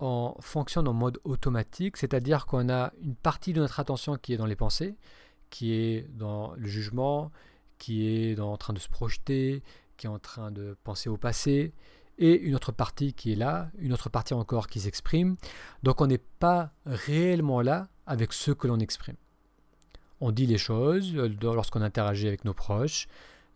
on 0.00 0.34
fonctionne 0.40 0.88
en 0.88 0.92
mode 0.92 1.18
automatique, 1.24 1.96
c'est-à-dire 1.96 2.46
qu'on 2.46 2.68
a 2.68 2.92
une 3.02 3.14
partie 3.14 3.52
de 3.52 3.60
notre 3.60 3.80
attention 3.80 4.16
qui 4.16 4.32
est 4.32 4.36
dans 4.36 4.46
les 4.46 4.56
pensées, 4.56 4.96
qui 5.50 5.72
est 5.74 6.08
dans 6.16 6.54
le 6.54 6.66
jugement, 6.66 7.30
qui 7.78 8.06
est 8.06 8.38
en 8.40 8.56
train 8.56 8.72
de 8.72 8.78
se 8.78 8.88
projeter, 8.88 9.62
qui 9.96 10.06
est 10.06 10.10
en 10.10 10.18
train 10.18 10.50
de 10.50 10.76
penser 10.84 11.08
au 11.10 11.16
passé, 11.16 11.74
et 12.18 12.38
une 12.38 12.54
autre 12.54 12.72
partie 12.72 13.14
qui 13.14 13.32
est 13.32 13.36
là, 13.36 13.70
une 13.78 13.92
autre 13.92 14.10
partie 14.10 14.34
encore 14.34 14.68
qui 14.68 14.80
s'exprime. 14.80 15.36
Donc 15.82 16.00
on 16.00 16.06
n'est 16.06 16.18
pas 16.18 16.72
réellement 16.84 17.62
là 17.62 17.88
avec 18.06 18.32
ce 18.32 18.50
que 18.50 18.66
l'on 18.68 18.78
exprime. 18.78 19.16
On 20.20 20.32
dit 20.32 20.46
les 20.46 20.58
choses 20.58 21.16
euh, 21.16 21.28
lorsqu'on 21.42 21.80
interagit 21.80 22.28
avec 22.28 22.44
nos 22.44 22.52
proches, 22.52 23.08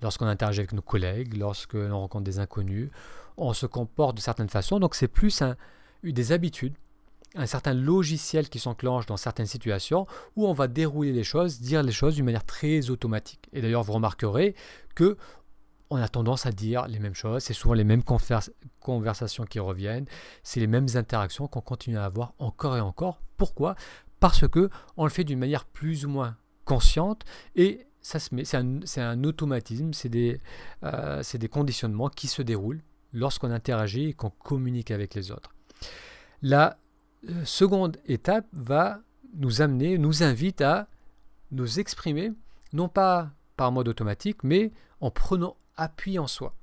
lorsqu'on 0.02 0.26
interagit 0.26 0.60
avec 0.60 0.72
nos 0.72 0.82
collègues, 0.82 1.36
lorsque 1.36 1.74
l'on 1.74 2.00
rencontre 2.00 2.24
des 2.24 2.38
inconnus, 2.38 2.90
on 3.36 3.52
se 3.52 3.66
comporte 3.66 4.16
de 4.16 4.20
certaines 4.20 4.48
façons. 4.48 4.78
Donc 4.78 4.94
c'est 4.94 5.08
plus 5.08 5.42
un, 5.42 5.56
des 6.02 6.32
habitudes, 6.32 6.74
un 7.34 7.46
certain 7.46 7.74
logiciel 7.74 8.48
qui 8.48 8.58
s'enclenche 8.58 9.06
dans 9.06 9.16
certaines 9.16 9.46
situations 9.46 10.06
où 10.36 10.46
on 10.46 10.52
va 10.52 10.68
dérouler 10.68 11.12
les 11.12 11.24
choses, 11.24 11.60
dire 11.60 11.82
les 11.82 11.92
choses 11.92 12.14
d'une 12.14 12.24
manière 12.24 12.44
très 12.44 12.90
automatique. 12.90 13.48
Et 13.52 13.60
d'ailleurs, 13.60 13.82
vous 13.82 13.92
remarquerez 13.92 14.54
que 14.94 15.16
on 15.90 15.96
a 15.96 16.08
tendance 16.08 16.46
à 16.46 16.50
dire 16.50 16.86
les 16.88 16.98
mêmes 16.98 17.14
choses, 17.14 17.42
c'est 17.42 17.52
souvent 17.52 17.74
les 17.74 17.84
mêmes 17.84 18.02
conversations 18.80 19.44
qui 19.44 19.60
reviennent, 19.60 20.06
c'est 20.42 20.58
les 20.58 20.66
mêmes 20.66 20.88
interactions 20.94 21.46
qu'on 21.46 21.60
continue 21.60 21.98
à 21.98 22.04
avoir 22.04 22.32
encore 22.38 22.76
et 22.76 22.80
encore. 22.80 23.20
Pourquoi? 23.36 23.76
Parce 24.18 24.48
que 24.48 24.70
on 24.96 25.04
le 25.04 25.10
fait 25.10 25.24
d'une 25.24 25.38
manière 25.38 25.64
plus 25.66 26.06
ou 26.06 26.08
moins 26.08 26.36
consciente 26.64 27.24
et 27.54 27.86
c'est 28.04 28.99
un, 28.99 29.25
automatisme, 29.25 29.92
euh, 30.84 31.23
c'est 31.23 31.38
des, 31.38 31.49
conditionnements 31.49 32.11
qui 32.11 32.26
se 32.26 32.42
déroulent 32.42 32.82
lorsqu'on 33.14 33.50
interagit 33.50 34.11
et 34.11 34.12
qu'on 34.12 34.28
communique 34.28 34.90
avec 34.90 35.14
les 35.14 35.30
autres. 35.30 35.54
La 36.42 36.78
euh, 37.30 37.44
seconde 37.46 37.96
étape 38.04 38.46
va 38.52 39.00
nous 39.37 39.62
amener, 39.62 39.96
nous 39.96 40.23
invite 40.23 40.61
à 40.61 40.88
nous 41.50 41.80
exprimer, 41.80 42.32
non 42.75 42.88
pas 42.88 43.30
par 43.56 43.73
mode 43.73 43.88
automatique, 43.88 44.44
mais 44.44 44.73
en 45.00 45.11
prenant 45.11 45.56
appui 45.76 46.18
en 46.18 46.26
soi. 46.26 46.54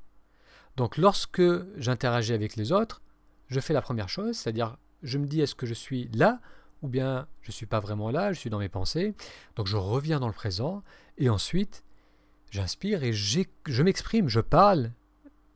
Donc 0.77 0.97
lorsque 0.97 1.41
j'interagis 1.77 2.33
avec 2.33 2.55
les 2.55 2.71
autres, 2.71 3.01
je 3.47 3.59
fais 3.59 3.73
la 3.73 3.81
première 3.81 4.09
chose, 4.09 4.37
c'est-à-dire 4.37 4.77
je 5.01 5.17
me 5.17 5.25
dis 5.25 5.41
est-ce 5.41 5.55
que 5.55 5.65
je 5.65 5.73
suis 5.73 6.07
là 6.13 6.39
ou 6.81 6.87
bien 6.87 7.27
je 7.41 7.49
ne 7.49 7.53
suis 7.53 7.65
pas 7.65 7.79
vraiment 7.79 8.11
là, 8.11 8.33
je 8.33 8.39
suis 8.39 8.49
dans 8.49 8.59
mes 8.59 8.69
pensées. 8.69 9.13
Donc 9.55 9.67
je 9.67 9.77
reviens 9.77 10.19
dans 10.19 10.27
le 10.27 10.33
présent 10.33 10.83
et 11.17 11.29
ensuite 11.29 11.83
j'inspire 12.49 13.03
et 13.03 13.13
je 13.13 13.83
m'exprime, 13.83 14.27
je 14.27 14.39
parle, 14.39 14.91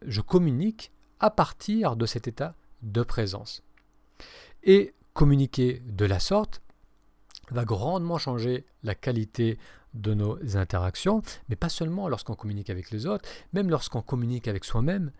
je 0.05 0.21
communique 0.21 0.91
à 1.19 1.29
partir 1.29 1.95
de 1.95 2.05
cet 2.05 2.27
état 2.27 2.55
de 2.81 3.03
présence. 3.03 3.63
Et 4.63 4.93
communiquer 5.13 5.81
de 5.85 6.05
la 6.05 6.19
sorte 6.19 6.61
va 7.51 7.65
grandement 7.65 8.17
changer 8.17 8.65
la 8.83 8.95
qualité 8.95 9.57
de 9.93 10.13
nos 10.13 10.57
interactions, 10.57 11.21
mais 11.49 11.55
pas 11.55 11.69
seulement 11.69 12.09
lorsqu'on 12.09 12.35
communique 12.35 12.69
avec 12.69 12.91
les 12.91 13.05
autres, 13.05 13.27
même 13.53 13.69
lorsqu'on 13.69 14.01
communique 14.01 14.47
avec 14.47 14.65
soi-même. 14.65 15.11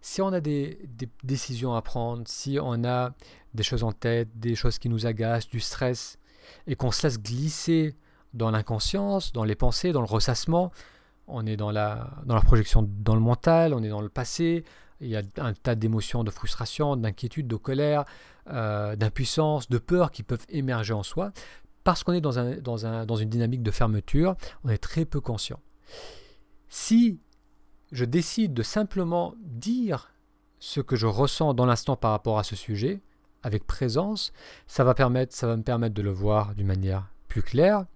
Si 0.00 0.22
on 0.22 0.32
a 0.32 0.40
des, 0.40 0.78
décisions 1.24 1.74
à 1.74 1.82
prendre, 1.82 2.22
si 2.26 2.58
on 2.60 2.84
a 2.84 3.12
des 3.54 3.62
choses 3.62 3.84
en 3.84 3.92
tête, 3.92 4.28
des 4.34 4.54
choses 4.54 4.78
qui 4.78 4.88
nous 4.88 5.06
agacent, 5.06 5.48
du 5.48 5.60
stress, 5.60 6.18
et 6.66 6.74
qu'on 6.74 6.90
se 6.90 7.06
laisse 7.06 7.20
glisser 7.20 7.94
dans 8.32 8.50
l'inconscience, 8.50 9.32
dans 9.32 9.44
les 9.44 9.54
pensées, 9.54 9.92
dans 9.92 10.00
le 10.00 10.06
ressassement, 10.06 10.72
on 11.26 11.46
est 11.46 11.56
dans 11.56 11.70
la, 11.70 12.10
dans 12.24 12.34
la 12.34 12.40
projection 12.40 12.88
dans 12.88 13.14
le 13.14 13.20
mental, 13.20 13.74
on 13.74 13.82
est 13.82 13.88
dans 13.88 14.00
le 14.00 14.08
passé, 14.08 14.64
il 15.00 15.08
y 15.08 15.16
a 15.16 15.22
un 15.38 15.52
tas 15.52 15.74
d'émotions, 15.74 16.24
de 16.24 16.30
frustration, 16.30 16.96
d'inquiétude, 16.96 17.46
de 17.46 17.56
colère, 17.56 18.04
euh, 18.50 18.96
d'impuissance, 18.96 19.68
de 19.68 19.78
peur 19.78 20.10
qui 20.10 20.22
peuvent 20.22 20.44
émerger 20.48 20.92
en 20.92 21.02
soi. 21.02 21.32
Parce 21.84 22.04
qu'on 22.04 22.12
est 22.12 22.20
dans, 22.20 22.38
un, 22.38 22.56
dans, 22.56 22.84
un, 22.86 23.06
dans 23.06 23.16
une 23.16 23.30
dynamique 23.30 23.62
de 23.62 23.70
fermeture, 23.70 24.36
on 24.64 24.68
est 24.68 24.78
très 24.78 25.04
peu 25.04 25.20
conscient. 25.20 25.60
Si 26.68 27.20
je 27.92 28.04
décide 28.04 28.54
de 28.54 28.62
simplement 28.62 29.34
dire 29.42 30.12
ce 30.58 30.80
que 30.80 30.96
je 30.96 31.06
ressens 31.06 31.54
dans 31.54 31.66
l'instant 31.66 31.96
par 31.96 32.12
rapport 32.12 32.38
à 32.38 32.44
ce 32.44 32.56
sujet, 32.56 33.00
avec 33.42 33.66
présence, 33.66 34.32
ça 34.66 34.84
va, 34.84 34.90
me 34.92 35.62
permettre 35.62 35.94
de 35.94 36.02
le 36.02 36.10
voir 36.10 36.54
d'une 36.54 36.66
manière 36.66 37.08
plus 37.28 37.42
claire. 37.42 37.86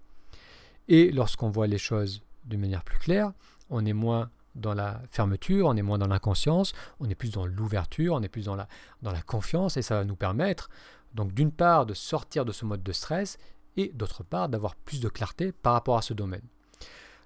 Et 0.87 1.11
lorsqu'on 1.11 1.49
voit 1.49 1.67
les 1.67 1.77
choses 1.77 2.23
d'une 2.45 2.59
manière 2.59 2.83
plus 2.83 2.97
claire, 2.97 3.31
on 3.69 3.85
est 3.85 3.93
moins 3.93 4.29
dans 4.55 4.73
la 4.73 5.01
fermeture, 5.11 5.67
on 5.67 5.75
est 5.75 5.81
moins 5.81 5.97
dans 5.97 6.07
l'inconscience, 6.07 6.73
on 6.99 7.09
est 7.09 7.15
plus 7.15 7.31
dans 7.31 7.45
l'ouverture, 7.45 8.13
on 8.13 8.23
est 8.23 8.29
plus 8.29 8.45
dans 8.45 8.55
la, 8.55 8.67
dans 9.01 9.11
la 9.11 9.21
confiance, 9.21 9.77
et 9.77 9.81
ça 9.81 9.95
va 9.95 10.05
nous 10.05 10.15
permettre, 10.15 10.69
donc 11.13 11.33
d'une 11.33 11.51
part, 11.51 11.85
de 11.85 11.93
sortir 11.93 12.45
de 12.45 12.51
ce 12.51 12.65
mode 12.65 12.83
de 12.83 12.91
stress, 12.91 13.37
et 13.77 13.91
d'autre 13.93 14.23
part, 14.23 14.49
d'avoir 14.49 14.75
plus 14.75 15.01
de 15.01 15.09
clarté 15.09 15.51
par 15.51 15.73
rapport 15.73 15.97
à 15.97 16.01
ce 16.01 16.13
domaine. 16.13 16.47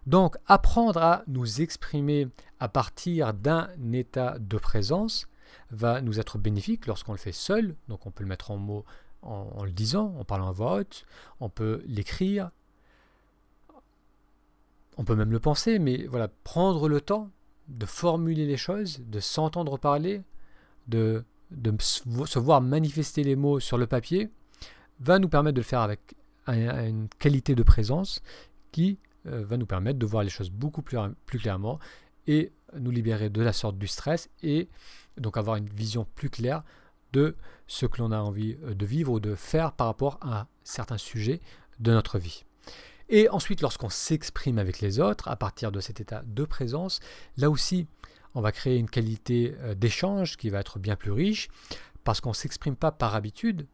Donc, 0.06 0.38
apprendre 0.48 1.01
à 1.01 1.24
nous 1.27 1.62
exprimer 1.62 2.27
à 2.60 2.68
partir 2.68 3.34
d'un 3.34 3.70
état 3.94 4.38
de 4.39 4.58
présence 4.58 5.27
va 5.72 6.01
nous 6.01 6.20
être 6.20 6.38
bénéfique 6.38 6.88
lorsqu'on 6.88 7.12
le 7.12 7.18
fait 7.18 7.32
seul. 7.32 7.75
Donc, 7.88 8.06
on 8.06 8.12
peut 8.12 8.24
le 8.24 8.29
mettre 8.29 8.51
en 8.51 8.58
mots 8.58 8.86
en, 9.22 9.63
le 9.63 9.72
disant, 9.72 10.15
en 10.18 10.24
parlant 10.24 10.48
à 10.48 10.51
voix 10.51 10.75
haute. 10.75 11.06
On 11.39 11.50
peut 11.50 11.84
l'écrire. 11.86 12.51
On 14.98 15.03
peut 15.03 15.15
même 15.15 15.32
le 15.32 15.39
penser, 15.39 15.79
mais 15.79 16.06
voilà, 16.08 16.27
prendre 16.44 16.89
le 16.89 17.01
temps 17.01 17.29
de 17.68 17.86
formuler 17.86 18.46
les 18.46 18.58
choses, 18.58 19.01
de 19.06 19.20
s'entendre 19.20 19.77
parler, 19.77 20.24
de 20.88 21.24
se 21.79 22.39
voir 22.39 22.62
manifester 22.62 23.24
les 23.24 23.36
mots 23.36 23.60
sur 23.60 23.77
le 23.77 23.88
papier, 23.88 24.29
va 25.00 25.20
nous 25.20 25.29
permettre 25.29 25.56
de 25.56 25.62
le 25.62 25.65
faire 25.65 25.82
avec 25.82 26.15
une 26.48 27.08
qualité 27.20 27.56
de 27.56 27.63
présence 27.63 28.22
qui 28.72 28.98
euh, 29.28 29.44
va 29.46 29.58
nous 29.58 29.66
permettre 29.66 30.00
de 30.00 30.06
voir 30.06 30.24
les 30.24 30.30
choses 30.30 30.50
beaucoup 30.50 30.82
plus, 30.82 30.98
clairement 31.26 31.80
et 32.28 32.52
nous 32.78 32.92
libérer 32.92 33.30
de 33.30 33.42
la 33.42 33.54
sorte 33.54 33.78
du 33.78 33.88
stress 33.88 34.30
et 34.44 34.70
donc 35.18 35.38
avoir 35.38 35.56
une 35.56 35.70
vision 35.70 36.06
plus 36.16 36.30
claire 36.30 36.64
de 37.12 37.36
ce 37.68 37.86
que 37.86 38.02
l'on 38.02 38.12
a 38.12 38.20
envie 38.20 38.58
euh, 38.64 38.74
de 38.74 38.86
vivre 38.86 39.14
ou 39.14 39.20
de 39.20 39.36
faire 39.36 39.74
par 39.74 39.88
rapport 39.88 40.20
à 40.22 40.48
certains 40.64 40.98
sujets 40.98 41.42
de 41.80 41.92
notre 41.92 42.20
vie. 42.20 42.46
Et 43.10 43.28
ensuite, 43.30 43.62
lorsqu'on 43.62 43.90
s'exprime 43.90 44.60
avec 44.60 44.82
les 44.82 45.00
autres, 45.00 45.28
à 45.28 45.36
partir 45.36 45.72
de 45.72 45.80
cet 45.80 46.00
état 46.00 46.22
de 46.26 46.44
présence, 46.44 47.00
là 47.38 47.50
aussi, 47.50 47.88
on 48.36 48.42
va 48.42 48.52
créer 48.52 48.78
une 48.78 48.90
qualité 48.90 49.56
euh, 49.60 49.74
d'échange 49.74 50.38
qui 50.38 50.50
va 50.50 50.60
être 50.60 50.78
bien 50.78 50.96
plus 50.96 51.12
riche, 51.12 51.50
parce 52.04 52.22
qu'on 52.22 52.30
ne 52.30 52.36
s'exprime 52.36 52.76
pas 52.76 52.92
par 52.92 53.16
habitude, 53.16 53.68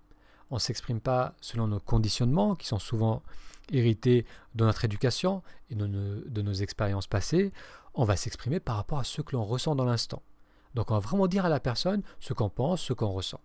on 0.51 0.55
ne 0.55 0.59
s'exprime 0.59 1.01
pas 1.01 1.35
selon 1.41 1.67
nos 1.67 1.79
conditionnements, 1.79 2.55
qui 2.55 2.67
sont 2.67 2.79
souvent 2.79 3.23
hérités 3.71 4.25
de 4.53 4.65
notre 4.65 4.85
éducation 4.85 5.43
et 5.69 5.75
de 5.75 6.41
nos 6.41 6.53
expériences 6.53 7.07
passées, 7.07 7.51
on 7.93 8.03
va 8.03 8.15
s'exprimer 8.15 8.59
par 8.59 8.75
rapport 8.75 8.99
à 8.99 9.03
ce 9.03 9.21
que 9.21 9.35
l'on 9.35 9.43
ressent 9.43 9.75
dans 9.75 9.85
l'instant. 9.85 10.21
Donc 10.73 10.91
on 10.91 10.95
va 10.95 10.99
vraiment 10.99 11.27
dire 11.27 11.45
à 11.45 11.49
la 11.49 11.59
personne 11.59 12.03
ce 12.19 12.33
qu'on 12.33 12.49
pense, 12.49 12.81
ce 12.81 12.93
qu'on 12.93 13.11
ressent. 13.11 13.39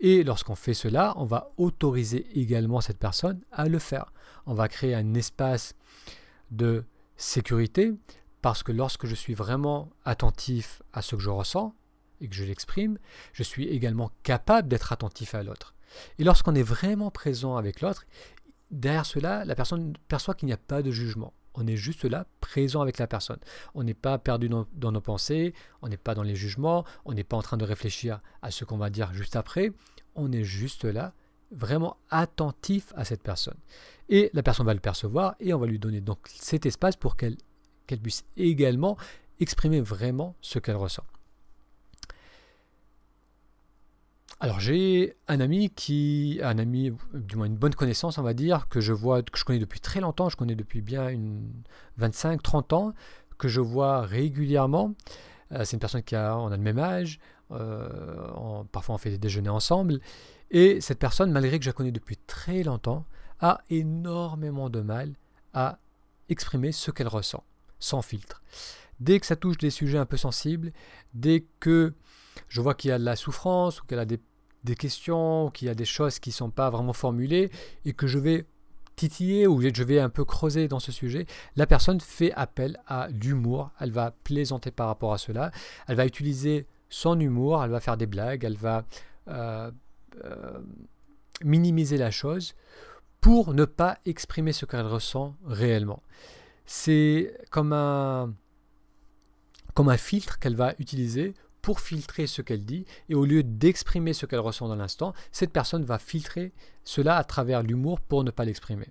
Et 0.00 0.24
lorsqu'on 0.24 0.54
fait 0.54 0.74
cela, 0.74 1.14
on 1.16 1.24
va 1.24 1.52
autoriser 1.56 2.26
également 2.38 2.80
cette 2.80 2.98
personne 2.98 3.40
à 3.52 3.68
le 3.68 3.78
faire. 3.78 4.12
On 4.46 4.54
va 4.54 4.68
créer 4.68 4.94
un 4.94 5.14
espace 5.14 5.74
de 6.50 6.84
sécurité 7.16 7.92
parce 8.42 8.62
que 8.62 8.72
lorsque 8.72 9.06
je 9.06 9.14
suis 9.14 9.34
vraiment 9.34 9.90
attentif 10.04 10.82
à 10.92 11.02
ce 11.02 11.16
que 11.16 11.22
je 11.22 11.30
ressens 11.30 11.74
et 12.20 12.28
que 12.28 12.34
je 12.34 12.44
l'exprime, 12.44 12.98
je 13.32 13.42
suis 13.42 13.68
également 13.68 14.10
capable 14.22 14.68
d'être 14.68 14.92
attentif 14.92 15.34
à 15.34 15.42
l'autre. 15.42 15.74
Et 16.18 16.24
lorsqu'on 16.24 16.54
est 16.54 16.62
vraiment 16.62 17.10
présent 17.10 17.56
avec 17.56 17.80
l'autre, 17.80 18.06
derrière 18.70 19.06
cela, 19.06 19.44
la 19.44 19.54
personne 19.54 19.94
perçoit 20.08 20.34
qu'il 20.34 20.46
n'y 20.46 20.52
a 20.52 20.58
pas 20.58 20.82
de 20.82 20.90
jugement. 20.90 21.32
On 21.54 21.66
est 21.66 21.76
juste 21.76 22.04
là, 22.04 22.26
présent 22.40 22.80
avec 22.80 22.98
la 22.98 23.06
personne. 23.06 23.40
On 23.74 23.82
n'est 23.82 23.94
pas 23.94 24.18
perdu 24.18 24.48
dans, 24.48 24.92
nos 24.92 25.00
pensées, 25.00 25.52
on 25.82 25.88
n'est 25.88 25.96
pas 25.96 26.14
dans 26.14 26.22
les 26.22 26.36
jugements, 26.36 26.84
on 27.04 27.12
n'est 27.12 27.24
pas 27.24 27.36
en 27.36 27.42
train 27.42 27.56
de 27.56 27.64
réfléchir 27.64 28.20
à 28.42 28.50
ce 28.50 28.64
qu'on 28.64 28.78
va 28.78 28.90
dire 28.90 29.12
juste 29.12 29.36
après. 29.36 29.72
On 30.14 30.30
est 30.32 30.44
juste 30.44 30.84
là, 30.84 31.12
vraiment 31.50 31.96
attentif 32.08 32.92
à 32.96 33.04
cette 33.04 33.22
personne. 33.22 33.58
Et 34.08 34.30
la 34.32 34.42
personne 34.42 34.66
va 34.66 34.74
le 34.74 34.80
percevoir 34.80 35.34
et 35.40 35.52
on 35.52 35.58
va 35.58 35.66
lui 35.66 35.78
donner 35.78 36.00
donc 36.00 36.18
cet 36.26 36.66
espace 36.66 36.96
pour 36.96 37.16
qu'elle 37.16 37.36
puisse 38.02 38.24
également 38.36 38.96
exprimer 39.40 39.80
vraiment 39.80 40.36
ce 40.40 40.58
qu'elle 40.58 40.76
ressent. 40.76 41.04
Alors 44.42 44.58
j'ai 44.58 45.16
un 45.28 45.38
ami 45.38 45.68
qui, 45.68 46.40
un 46.42 46.58
ami, 46.58 46.92
du 47.12 47.36
moins 47.36 47.44
une 47.44 47.58
bonne 47.58 47.74
connaissance, 47.74 48.16
on 48.16 48.22
va 48.22 48.32
dire, 48.32 48.68
que 48.70 48.80
je 48.80 48.94
vois, 48.94 49.22
que 49.22 49.38
je 49.38 49.44
connais 49.44 49.58
depuis 49.58 49.80
très 49.80 50.00
longtemps, 50.00 50.30
je 50.30 50.36
connais 50.36 50.54
depuis 50.54 50.80
bien 50.80 51.08
une 51.08 51.52
25-30 52.00 52.74
ans, 52.74 52.94
que 53.36 53.48
je 53.48 53.60
vois 53.60 54.00
régulièrement. 54.00 54.94
Euh, 55.52 55.64
c'est 55.64 55.76
une 55.76 55.80
personne 55.80 56.02
qui 56.02 56.16
a, 56.16 56.38
on 56.38 56.46
a 56.50 56.56
le 56.56 56.62
même 56.62 56.78
âge, 56.78 57.20
euh, 57.50 58.64
parfois 58.72 58.94
on 58.94 58.98
fait 58.98 59.10
des 59.10 59.18
déjeuners 59.18 59.50
ensemble, 59.50 60.00
et 60.50 60.80
cette 60.80 60.98
personne, 60.98 61.30
malgré 61.32 61.58
que 61.58 61.64
je 61.64 61.68
la 61.68 61.74
connais 61.74 61.92
depuis 61.92 62.16
très 62.16 62.62
longtemps, 62.62 63.04
a 63.40 63.60
énormément 63.68 64.70
de 64.70 64.80
mal 64.80 65.16
à 65.52 65.80
exprimer 66.30 66.72
ce 66.72 66.90
qu'elle 66.90 67.08
ressent, 67.08 67.44
sans 67.78 68.00
filtre. 68.00 68.42
Dès 69.00 69.20
que 69.20 69.26
ça 69.26 69.36
touche 69.36 69.58
des 69.58 69.70
sujets 69.70 69.98
un 69.98 70.06
peu 70.06 70.16
sensibles, 70.16 70.72
dès 71.12 71.44
que 71.58 71.92
je 72.48 72.60
vois 72.60 72.74
qu'il 72.74 72.88
y 72.88 72.92
a 72.92 72.98
de 72.98 73.04
la 73.04 73.16
souffrance 73.16 73.80
ou 73.80 73.86
qu'elle 73.86 73.98
a 73.98 74.04
des 74.04 74.20
des 74.64 74.74
questions, 74.74 75.50
qu'il 75.50 75.68
y 75.68 75.70
a 75.70 75.74
des 75.74 75.84
choses 75.84 76.18
qui 76.18 76.30
ne 76.30 76.34
sont 76.34 76.50
pas 76.50 76.70
vraiment 76.70 76.92
formulées 76.92 77.50
et 77.84 77.92
que 77.92 78.06
je 78.06 78.18
vais 78.18 78.46
titiller 78.96 79.46
ou 79.46 79.62
je 79.62 79.82
vais 79.82 79.98
un 79.98 80.10
peu 80.10 80.24
creuser 80.24 80.68
dans 80.68 80.80
ce 80.80 80.92
sujet, 80.92 81.26
la 81.56 81.66
personne 81.66 82.00
fait 82.00 82.32
appel 82.32 82.78
à 82.86 83.08
l'humour, 83.08 83.70
elle 83.80 83.92
va 83.92 84.10
plaisanter 84.10 84.70
par 84.70 84.88
rapport 84.88 85.14
à 85.14 85.18
cela, 85.18 85.52
elle 85.88 85.96
va 85.96 86.04
utiliser 86.04 86.66
son 86.90 87.18
humour, 87.18 87.64
elle 87.64 87.70
va 87.70 87.80
faire 87.80 87.96
des 87.96 88.06
blagues, 88.06 88.44
elle 88.44 88.58
va 88.58 88.84
euh, 89.28 89.70
euh, 90.24 90.60
minimiser 91.42 91.96
la 91.96 92.10
chose 92.10 92.54
pour 93.22 93.54
ne 93.54 93.64
pas 93.64 93.98
exprimer 94.04 94.52
ce 94.52 94.66
qu'elle 94.66 94.86
ressent 94.86 95.34
réellement. 95.46 96.02
C'est 96.66 97.34
comme 97.50 97.72
un, 97.72 98.34
comme 99.74 99.88
un 99.88 99.96
filtre 99.96 100.38
qu'elle 100.38 100.56
va 100.56 100.74
utiliser 100.78 101.34
pour 101.62 101.80
filtrer 101.80 102.26
ce 102.26 102.42
qu'elle 102.42 102.64
dit, 102.64 102.84
et 103.08 103.14
au 103.14 103.24
lieu 103.24 103.42
d'exprimer 103.42 104.12
ce 104.12 104.26
qu'elle 104.26 104.40
ressent 104.40 104.68
dans 104.68 104.76
l'instant, 104.76 105.12
cette 105.32 105.52
personne 105.52 105.84
va 105.84 105.98
filtrer 105.98 106.52
cela 106.84 107.16
à 107.16 107.24
travers 107.24 107.62
l'humour 107.62 108.00
pour 108.00 108.24
ne 108.24 108.30
pas 108.30 108.44
l'exprimer. 108.44 108.88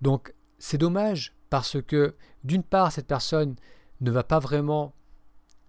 Donc 0.00 0.34
c'est 0.58 0.78
dommage 0.78 1.34
parce 1.50 1.80
que 1.82 2.14
d'une 2.44 2.62
part, 2.62 2.92
cette 2.92 3.06
personne 3.06 3.56
ne 4.00 4.10
va 4.10 4.24
pas 4.24 4.38
vraiment 4.38 4.94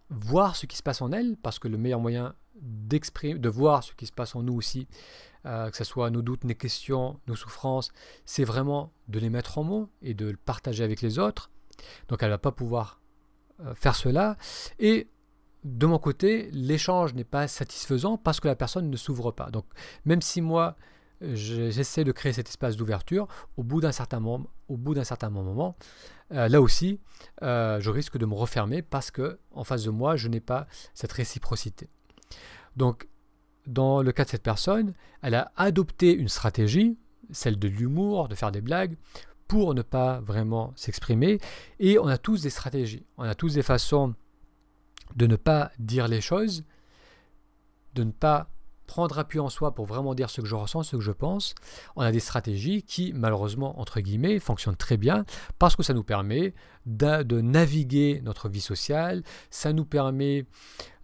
voir 0.09 0.55
ce 0.55 0.65
qui 0.65 0.77
se 0.77 0.83
passe 0.83 1.01
en 1.01 1.12
elle, 1.12 1.38
parce 1.38 1.59
que 1.59 1.67
le 1.67 1.77
meilleur 1.77 1.99
moyen 1.99 2.36
de 2.55 3.49
voir 3.49 3.83
ce 3.83 3.93
qui 3.93 4.05
se 4.05 4.12
passe 4.12 4.36
en 4.36 4.43
nous 4.43 4.53
aussi, 4.53 4.88
euh, 5.45 5.69
que 5.69 5.75
ce 5.75 5.83
soit 5.83 6.09
nos 6.09 6.21
doutes, 6.21 6.45
nos 6.45 6.53
questions, 6.53 7.19
nos 7.27 7.36
souffrances, 7.36 7.91
c'est 8.25 8.45
vraiment 8.45 8.93
de 9.09 9.19
les 9.19 9.29
mettre 9.29 9.57
en 9.57 9.63
mots 9.63 9.89
et 10.01 10.13
de 10.13 10.27
le 10.27 10.38
partager 10.38 10.83
avec 10.83 11.01
les 11.01 11.19
autres. 11.19 11.51
Donc 12.07 12.23
elle 12.23 12.29
ne 12.29 12.36
va 12.36 12.38
pas 12.38 12.51
pouvoir 12.51 13.01
euh, 13.59 13.75
faire 13.75 13.95
cela. 13.95 14.38
Et 14.79 15.09
de 15.63 15.86
mon 15.86 15.97
côté, 15.97 16.49
l'échange 16.52 17.13
n'est 17.13 17.23
pas 17.23 17.47
satisfaisant 17.47 18.17
parce 18.17 18.39
que 18.39 18.47
la 18.47 18.56
personne 18.56 18.89
ne 18.89 18.97
s'ouvre 18.97 19.32
pas. 19.32 19.49
Donc, 19.49 19.65
même 20.06 20.21
si 20.21 20.41
moi, 20.41 20.76
j'essaie 21.21 22.04
de 22.04 22.12
créer 22.12 22.34
cet 22.34 22.49
espace 22.49 22.76
d'ouverture, 22.76 23.28
au 23.58 23.63
bout 23.63 23.82
d'un 23.82 23.91
certain 23.91 24.19
moment, 24.19 25.76
euh, 26.32 26.47
là 26.47 26.62
aussi, 26.62 26.99
euh, 27.41 27.80
je 27.80 27.89
risque 27.89 28.17
de 28.17 28.26
me 28.26 28.34
refermer 28.34 28.82
parce 28.82 29.12
que 29.12 29.39
en 29.52 29.63
face 29.63 29.84
de 29.84 29.89
moi, 29.89 30.15
je 30.15 30.28
n'ai 30.28 30.41
pas 30.41 30.67
cette 30.93 31.13
réciprocité. 31.13 31.89
Donc, 32.76 33.08
dans 33.65 34.02
le 34.02 34.12
cas 34.12 34.26
de 34.26 34.30
cette 34.30 34.43
personne, 34.43 34.93
elle 35.21 35.36
a 35.36 35.52
adopté 35.56 36.13
une 36.13 36.28
stratégie, 36.28 36.97
celle 37.32 37.58
de 37.58 37.67
l'humour, 37.67 38.28
de 38.28 38.36
faire 38.36 38.52
des 38.52 38.62
blagues, 38.62 38.97
pour 39.47 39.73
ne 39.73 39.82
pas 39.82 40.19
vraiment 40.19 40.73
s'exprimer. 40.76 41.39
Et 41.80 41.99
on 41.99 42.08
a 42.08 42.17
tous 42.17 42.41
des 42.41 42.49
stratégies, 42.49 43.06
on 43.17 43.23
a 43.23 43.36
tous 43.36 43.54
des 43.54 43.63
façons 43.63 44.15
de 45.15 45.28
ne 45.28 45.36
pas 45.36 45.71
dire 45.80 46.08
les 46.08 46.21
choses, 46.21 46.63
de 47.93 48.04
ne 48.04 48.12
pas 48.12 48.49
prendre 48.88 49.17
appui 49.17 49.39
en 49.39 49.49
soi 49.49 49.73
pour 49.73 49.86
vraiment 49.86 50.13
dire 50.13 50.30
ce 50.30 50.41
que 50.41 50.47
je 50.47 50.56
ressens, 50.56 50.84
ce 50.84 50.97
que 50.97 51.02
je 51.02 51.12
pense. 51.12 51.56
On 51.95 52.02
a 52.02 52.12
des 52.12 52.19
stratégies 52.19 52.84
qui, 52.84 53.13
malheureusement, 53.13 53.80
entre 53.80 54.02
guillemets, 54.02 54.39
fonctionnent 54.39 54.76
très 54.76 54.97
bien 54.97 55.26
parce 55.58 55.76
que 55.76 55.84
ça 55.84 55.93
nous 55.93 56.04
permet 56.04 56.54
de, 56.86 57.41
naviguer 57.41 58.21
notre 58.23 58.49
vie 58.49 58.62
sociale, 58.62 59.23
ça 59.49 59.73
nous 59.73 59.86
permet 59.86 60.45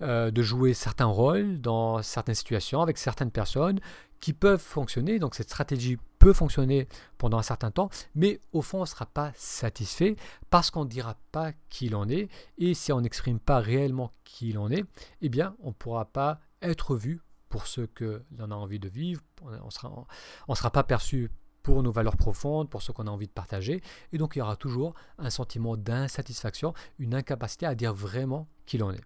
euh, 0.02 0.30
de 0.30 0.42
jouer 0.42 0.74
certains 0.74 1.06
rôles 1.06 1.62
dans 1.62 2.02
certaines 2.02 2.36
situations 2.36 2.82
avec 2.82 2.98
certaines 2.98 3.32
personnes 3.32 3.80
qui 4.20 4.34
peuvent 4.34 4.62
fonctionner. 4.62 5.20
Donc 5.20 5.36
cette 5.36 5.50
stratégie 5.50 5.98
peut 6.20 6.34
fonctionner 6.34 6.88
pendant 7.18 7.38
un 7.38 7.44
certain 7.44 7.72
temps, 7.72 7.90
mais 8.14 8.40
au 8.52 8.62
fond, 8.62 8.80
on 8.80 8.82
ne 8.82 8.86
sera 8.86 9.06
pas 9.06 9.32
satisfait 9.36 10.16
parce 10.50 10.70
qu'on 10.70 10.84
ne 10.84 10.90
dira 10.90 11.16
pas 11.32 11.54
qui 11.70 11.88
il 11.88 11.96
en 11.96 12.08
est. 12.10 12.30
Et 12.58 12.74
si 12.74 12.92
on 12.92 13.02
n'exprime 13.02 13.40
pas 13.40 13.60
réellement 13.60 14.12
qui 14.24 14.50
il 14.50 14.58
en 14.58 14.70
est, 14.70 14.84
eh 15.22 15.30
bien, 15.30 15.56
on 15.64 15.70
ne 15.70 15.74
pourra 15.74 16.06
pas 16.06 16.40
être 16.62 16.96
vu 16.96 17.22
pour 17.48 17.66
ce 17.66 17.82
que 17.82 18.24
l'on 18.38 18.52
a 18.52 18.56
envie 18.56 18.80
de 18.80 18.90
vivre. 18.90 19.22
On 19.42 19.66
ne 19.66 19.72
sera, 19.72 20.06
on 20.48 20.56
sera 20.56 20.72
pas 20.72 20.84
perçu 20.84 21.32
pour 21.64 21.84
nos 21.84 21.92
valeurs 21.92 22.18
profondes, 22.18 22.70
pour 22.70 22.82
ce 22.82 22.92
qu'on 22.92 23.08
a 23.08 23.12
envie 23.12 23.28
de 23.28 23.32
partager. 23.32 23.82
Et 24.14 24.18
donc, 24.18 24.36
il 24.36 24.40
y 24.40 24.42
aura 24.42 24.56
toujours 24.56 24.94
un 25.18 25.30
sentiment 25.30 25.78
d'insatisfaction, 25.78 26.74
une 27.00 27.16
incapacité 27.16 27.66
à 27.66 27.76
dire 27.76 27.94
vraiment 27.94 28.48
qui 28.66 28.78
l'on 28.78 28.92
est. 28.92 29.04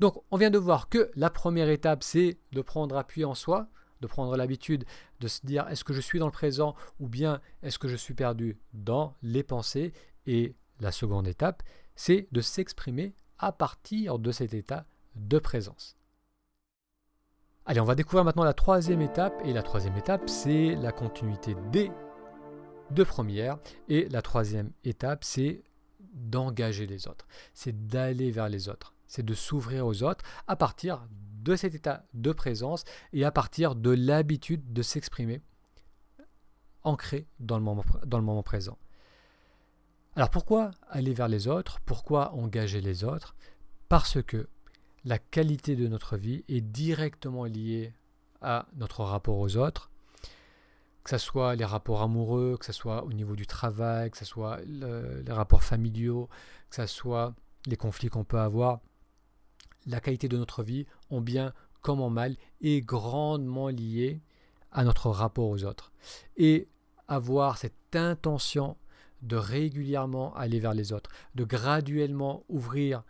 Donc, 0.00 0.22
on 0.30 0.36
vient 0.36 0.50
de 0.50 0.58
voir 0.58 0.88
que 0.88 1.10
la 1.14 1.30
première 1.30 1.68
étape, 1.68 2.02
c'est 2.02 2.38
de 2.52 2.60
prendre 2.60 2.96
appui 2.96 3.24
en 3.24 3.34
soi, 3.34 3.68
de 4.00 4.06
prendre 4.06 4.36
l'habitude 4.36 4.84
de 5.20 5.28
se 5.28 5.44
dire 5.44 5.66
est-ce 5.68 5.84
que 5.84 5.92
je 5.92 6.00
suis 6.00 6.18
dans 6.18 6.26
le 6.26 6.32
présent 6.32 6.74
ou 7.00 7.08
bien 7.08 7.40
est-ce 7.62 7.78
que 7.78 7.88
je 7.88 7.96
suis 7.96 8.14
perdu 8.14 8.58
dans 8.72 9.16
les 9.22 9.42
pensées? 9.42 9.92
Et 10.26 10.54
la 10.80 10.92
seconde 10.92 11.28
étape, 11.28 11.62
c'est 11.94 12.28
de 12.32 12.40
s'exprimer 12.40 13.14
à 13.38 13.52
partir 13.52 14.18
de 14.18 14.32
cet 14.32 14.54
état 14.54 14.86
de 15.14 15.38
présence. 15.38 15.96
Allez, 17.64 17.80
on 17.80 17.84
va 17.84 17.96
découvrir 17.96 18.24
maintenant 18.24 18.44
la 18.44 18.54
troisième 18.54 19.02
étape. 19.02 19.40
Et 19.44 19.52
la 19.52 19.62
troisième 19.62 19.96
étape, 19.96 20.28
c'est 20.28 20.76
la 20.76 20.92
continuité 20.92 21.56
des 21.72 21.90
deux 22.92 23.04
premières. 23.04 23.58
Et 23.88 24.08
la 24.08 24.22
troisième 24.22 24.70
étape, 24.84 25.24
c'est 25.24 25.64
d'engager 26.12 26.86
les 26.86 27.08
autres. 27.08 27.26
C'est 27.54 27.86
d'aller 27.88 28.30
vers 28.30 28.48
les 28.48 28.68
autres. 28.68 28.94
C'est 29.08 29.24
de 29.24 29.34
s'ouvrir 29.34 29.86
aux 29.86 30.02
autres 30.02 30.24
à 30.46 30.54
partir 30.54 31.08
de 31.42 31.56
cet 31.56 31.74
état 31.74 32.04
de 32.14 32.32
présence 32.32 32.84
et 33.12 33.24
à 33.24 33.30
partir 33.30 33.74
de 33.74 33.90
l'habitude 33.90 34.72
de 34.72 34.82
s'exprimer 34.82 35.40
ancré 36.82 37.26
dans 37.40 37.58
le, 37.58 37.64
moment, 37.64 37.84
dans 38.06 38.18
le 38.18 38.24
moment 38.24 38.42
présent. 38.42 38.78
Alors 40.14 40.30
pourquoi 40.30 40.70
aller 40.88 41.12
vers 41.12 41.28
les 41.28 41.48
autres? 41.48 41.80
Pourquoi 41.80 42.32
engager 42.32 42.80
les 42.80 43.04
autres? 43.04 43.36
Parce 43.88 44.22
que 44.22 44.48
la 45.04 45.18
qualité 45.18 45.76
de 45.76 45.88
notre 45.88 46.16
vie 46.16 46.44
est 46.48 46.60
directement 46.60 47.44
liée 47.44 47.92
à 48.40 48.66
notre 48.74 49.02
rapport 49.02 49.38
aux 49.38 49.56
autres, 49.56 49.90
que 51.04 51.10
ce 51.10 51.18
soit 51.18 51.54
les 51.54 51.64
rapports 51.64 52.02
amoureux, 52.02 52.56
que 52.58 52.66
ce 52.66 52.72
soit 52.72 53.04
au 53.04 53.12
niveau 53.12 53.36
du 53.36 53.46
travail, 53.46 54.10
que 54.10 54.16
ce 54.16 54.24
soit 54.24 54.60
les 54.64 55.32
rapports 55.32 55.62
familiaux, 55.62 56.28
que 56.70 56.76
ce 56.76 56.86
soit 56.86 57.34
les 57.66 57.76
conflits 57.76 58.08
qu'on 58.08 58.24
peut 58.24 58.40
avoir. 58.40 58.80
La 59.86 60.00
qualité 60.00 60.28
de 60.28 60.36
notre 60.36 60.62
vie, 60.62 60.86
en 61.10 61.20
bien 61.20 61.52
comme 61.80 62.00
en 62.00 62.10
mal, 62.10 62.36
est 62.60 62.80
grandement 62.80 63.68
liée 63.68 64.20
à 64.72 64.84
notre 64.84 65.10
rapport 65.10 65.48
aux 65.48 65.64
autres. 65.64 65.92
Et 66.36 66.68
avoir 67.08 67.58
cette 67.58 67.94
intention 67.94 68.76
de 69.22 69.36
régulièrement 69.36 70.34
aller 70.34 70.60
vers 70.60 70.74
les 70.74 70.92
autres, 70.92 71.10
de 71.34 71.44
graduellement 71.44 72.44
ouvrir, 72.48 73.02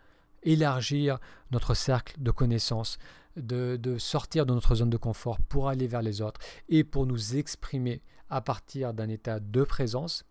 élargir 0.43 1.19
notre 1.51 1.73
cercle 1.73 2.15
de 2.21 2.31
connaissances, 2.31 2.97
de, 3.35 3.97
sortir 3.99 4.45
de 4.45 4.53
notre 4.53 4.75
zone 4.75 4.89
de 4.89 4.97
confort 4.97 5.39
pour 5.41 5.69
aller 5.69 5.87
vers 5.87 6.01
les 6.01 6.21
autres 6.21 6.39
et 6.69 6.83
pour 6.83 7.05
nous 7.05 7.35
exprimer 7.35 8.01
à 8.29 8.41
partir 8.41 8.93
d'un 8.93 9.09
état 9.09 9.39
de 9.39 9.63
présence, 9.63 10.25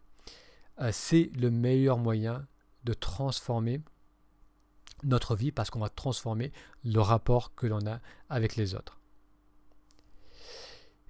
euh, 0.80 0.90
c'est 0.92 1.30
le 1.38 1.50
meilleur 1.50 1.98
moyen 1.98 2.46
de 2.84 2.92
transformer 2.92 3.80
notre 5.04 5.36
vie 5.36 5.52
parce 5.52 5.70
qu'on 5.70 5.80
va 5.80 5.88
transformer 5.88 6.52
le 6.84 7.00
rapport 7.00 7.54
que 7.54 7.66
l'on 7.66 7.86
a 7.86 8.00
avec 8.28 8.56
les 8.56 8.74
autres. 8.74 8.98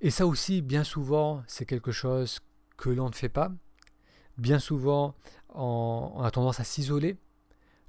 Et 0.00 0.10
ça 0.10 0.26
aussi, 0.26 0.62
bien 0.62 0.84
souvent, 0.84 1.42
c'est 1.46 1.64
quelque 1.64 1.92
chose 1.92 2.40
que 2.76 2.90
l'on 2.90 3.08
ne 3.08 3.14
fait 3.14 3.28
pas. 3.28 3.50
Bien 4.36 4.58
souvent, 4.58 5.14
on, 5.54 6.20
a 6.22 6.30
tendance 6.30 6.60
à 6.60 6.64
s'isoler 6.64 7.16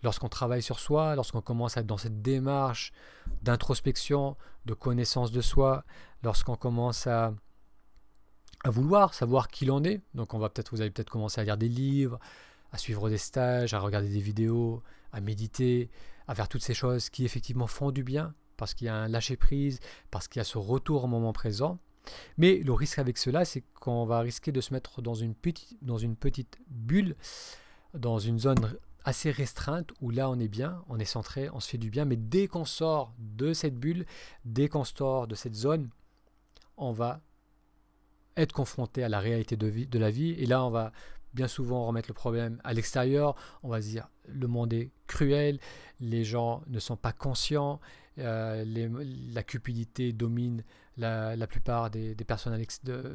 lorsqu'on 0.03 0.29
travaille 0.29 0.61
sur 0.61 0.79
soi, 0.79 1.15
lorsqu'on 1.15 1.41
commence 1.41 1.75
à 1.75 1.81
être 1.81 1.87
dans 1.87 1.97
cette 1.97 2.21
démarche 2.21 2.93
d'introspection, 3.41 4.37
de 4.65 4.73
connaissance 4.73 5.31
de 5.31 5.41
soi, 5.41 5.83
lorsqu'on 6.23 6.55
commence 6.55 7.07
à, 7.07 7.33
vouloir 8.65 9.13
savoir 9.13 9.49
qui 9.49 9.65
l'on 9.65 9.83
est. 9.83 10.01
Donc 10.13 10.33
on 10.33 10.39
va 10.39 10.49
peut-être, 10.49 10.71
vous 10.71 10.81
allez 10.81 10.91
peut-être 10.91 11.09
commencer 11.09 11.41
à 11.41 11.43
lire 11.43 11.57
des 11.57 11.69
livres, 11.69 12.19
à 12.71 12.77
suivre 12.77 13.09
des 13.09 13.17
stages, 13.17 13.73
à 13.73 13.79
regarder 13.79 14.09
des 14.09 14.19
vidéos, 14.19 14.83
à 15.11 15.21
méditer, 15.21 15.89
à 16.27 16.35
faire 16.35 16.49
toutes 16.49 16.63
ces 16.63 16.73
choses 16.73 17.09
qui 17.09 17.25
effectivement 17.25 17.67
font 17.67 17.91
du 17.91 18.03
bien, 18.03 18.33
parce 18.57 18.73
qu'il 18.73 18.85
y 18.85 18.89
a 18.89 18.95
un 18.95 19.07
lâcher-prise, 19.07 19.79
parce 20.11 20.27
qu'il 20.27 20.39
y 20.39 20.41
a 20.41 20.45
ce 20.45 20.57
retour 20.57 21.03
au 21.03 21.07
moment 21.07 21.33
présent. 21.33 21.79
Mais 22.37 22.57
le 22.57 22.73
risque 22.73 22.99
avec 22.99 23.17
cela, 23.17 23.45
c'est 23.45 23.63
qu'on 23.79 24.05
va 24.05 24.19
risquer 24.19 24.51
de 24.51 24.61
se 24.61 24.73
mettre 24.73 25.01
dans 25.01 25.13
une 25.13 25.35
petite, 25.35 26.57
bulle, 26.69 27.15
dans 27.93 28.19
une 28.19 28.39
zone 28.39 28.77
assez 29.03 29.31
restreinte 29.31 29.91
où 30.01 30.09
là 30.09 30.29
on 30.29 30.37
est 30.37 30.49
bien, 30.49 30.83
on 30.89 30.99
est 30.99 31.05
centré, 31.05 31.49
on 31.51 31.61
se 31.61 31.69
fait 31.69 31.77
du 31.77 31.89
bien, 31.89 32.03
mais 32.03 32.17
dès 32.17 32.47
qu'on 32.47 32.65
sort 32.65 33.13
de 33.19 33.53
cette 33.53 33.77
bulle, 33.77 34.05
dès 34.43 34.67
qu'on 34.67 34.83
sort 34.83 35.27
de 35.27 35.35
cette 35.35 35.55
zone, 35.55 35.89
on 36.75 36.91
va 36.91 37.21
être 38.35 38.51
confronté 38.51 39.03
à 39.03 39.09
la 39.09 39.19
réalité 39.19 39.55
de, 39.55 39.85
de 39.85 39.99
la 39.99 40.11
vie 40.11 40.31
et 40.31 40.45
là 40.45 40.63
on 40.63 40.69
va 40.69 40.91
bien 41.37 41.47
souvent 41.47 41.85
remettre 41.85 42.09
le 42.09 42.15
problème 42.15 42.59
à 42.63 42.73
l'extérieur, 42.73 43.35
on 43.61 43.69
va 43.69 43.79
dire 43.79 44.09
le 44.27 44.47
monde 44.47 44.73
est 44.73 44.89
cruel, 45.05 45.59
les 45.99 46.23
gens 46.23 46.63
ne 46.67 46.79
sont 46.79 46.97
pas 46.97 47.13
conscients, 47.13 47.79
euh, 48.17 48.65
la 49.31 49.43
cupidité 49.43 50.11
domine 50.11 50.63
la, 50.97 51.45
plupart 51.45 51.91
des, 51.91 52.15
personnes 52.15 52.59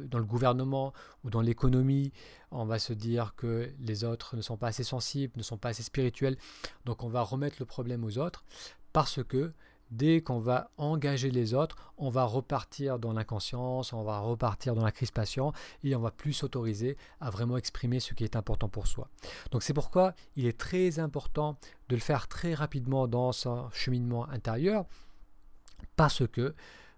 dans 0.07 0.17
le 0.17 0.25
gouvernement 0.25 0.93
ou 1.25 1.29
dans 1.29 1.41
l'économie. 1.41 2.13
On 2.51 2.63
va 2.63 2.79
se 2.79 2.93
dire 2.93 3.35
que 3.35 3.69
les 3.79 4.05
autres 4.05 4.37
ne 4.37 4.41
sont 4.41 4.55
pas 4.55 4.67
assez 4.67 4.85
sensibles, 4.85 5.33
ne 5.35 5.43
sont 5.43 5.57
pas 5.57 5.69
assez 5.69 5.83
spirituels. 5.83 6.37
Donc 6.85 7.03
on 7.03 7.09
va 7.09 7.21
remettre 7.21 7.57
le 7.59 7.65
problème 7.65 8.05
aux 8.05 8.17
autres 8.17 8.45
parce 8.93 9.21
que 9.21 9.51
dès 9.95 10.21
qu'on 10.21 10.39
va 10.39 10.71
engager 10.77 11.31
les 11.31 11.53
autres, 11.53 11.75
on 11.97 12.09
va 12.09 12.23
repartir 12.23 12.99
dans 12.99 13.13
l'inconscience, 13.13 13.93
on 13.93 14.03
va 14.03 14.19
repartir 14.19 14.75
dans 14.75 14.83
la 14.83 14.91
crispation 14.91 15.53
et 15.83 15.95
on 15.95 15.99
va 15.99 16.11
plus 16.11 16.33
s'autoriser 16.33 16.97
à 17.21 17.29
vraiment 17.29 17.57
exprimer 17.57 17.99
ce 17.99 18.13
qui 18.13 18.23
est 18.23 18.35
important 18.35 18.69
pour 18.69 18.87
soi. 18.87 19.09
Donc 19.51 19.63
c'est 19.63 19.73
pourquoi 19.73 20.13
il 20.35 20.45
est 20.45 20.57
très 20.57 20.99
important 20.99 21.57
de 21.89 21.95
le 21.95 22.01
faire 22.01 22.27
très 22.27 22.53
rapidement 22.53 23.07
dans 23.07 23.31
son 23.31 23.69
cheminement 23.71 24.27
intérieur 24.29 24.85
parce 25.95 26.27
que 26.27 26.55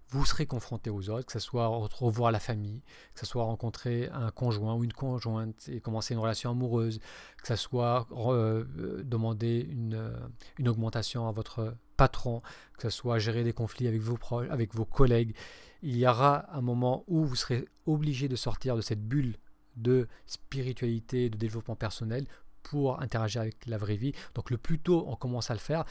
vous 0.09 0.25
serez 0.25 0.45
confronté 0.45 0.89
aux 0.89 1.09
autres, 1.09 1.25
que 1.25 1.31
ce 1.31 1.39
soit 1.39 1.67
revoir 1.67 2.31
la 2.31 2.39
famille, 2.39 2.81
que 3.13 3.19
ce 3.21 3.25
soit 3.25 3.43
rencontrer 3.43 4.09
un 4.13 4.31
conjoint 4.31 4.75
ou 4.75 4.83
une 4.83 4.93
conjointe 4.93 5.67
et 5.67 5.81
commencer 5.81 6.13
une 6.13 6.19
relation 6.19 6.51
amoureuse, 6.51 6.99
que 7.41 7.47
ce 7.47 7.55
soit 7.55 8.07
euh, 8.11 8.63
demander 9.03 9.67
euh, 9.93 10.27
une, 10.59 10.69
augmentation 10.69 11.27
à 11.27 11.31
votre 11.31 11.75
patron, 11.97 12.41
que 12.77 12.83
ce 12.83 12.89
soit 12.89 13.19
gérer 13.19 13.43
des 13.43 13.53
conflits 13.53 13.87
avec 13.87 14.01
vos 14.01 14.17
proches, 14.17 14.49
avec 14.49 14.73
vos 14.73 14.85
collègues. 14.85 15.35
Il 15.81 15.97
y 15.97 16.07
aura 16.07 16.45
un 16.55 16.61
moment 16.61 17.03
où 17.07 17.25
vous 17.25 17.35
serez 17.35 17.65
obligé 17.85 18.27
de 18.27 18.35
sortir 18.35 18.75
de 18.75 18.81
cette 18.81 19.03
bulle 19.05 19.35
de 19.75 20.07
spiritualité, 20.25 21.29
de 21.29 21.37
développement 21.37 21.75
personnel 21.75 22.25
pour 22.63 23.01
interagir 23.01 23.41
avec 23.41 23.65
la 23.67 23.77
vraie 23.77 23.95
vie. 23.95 24.13
Donc 24.33 24.49
le 24.49 24.57
plus 24.57 24.79
tôt 24.79 25.05
on 25.07 25.15
commence 25.15 25.51
à 25.51 25.53
le 25.53 25.59
faire, 25.59 25.85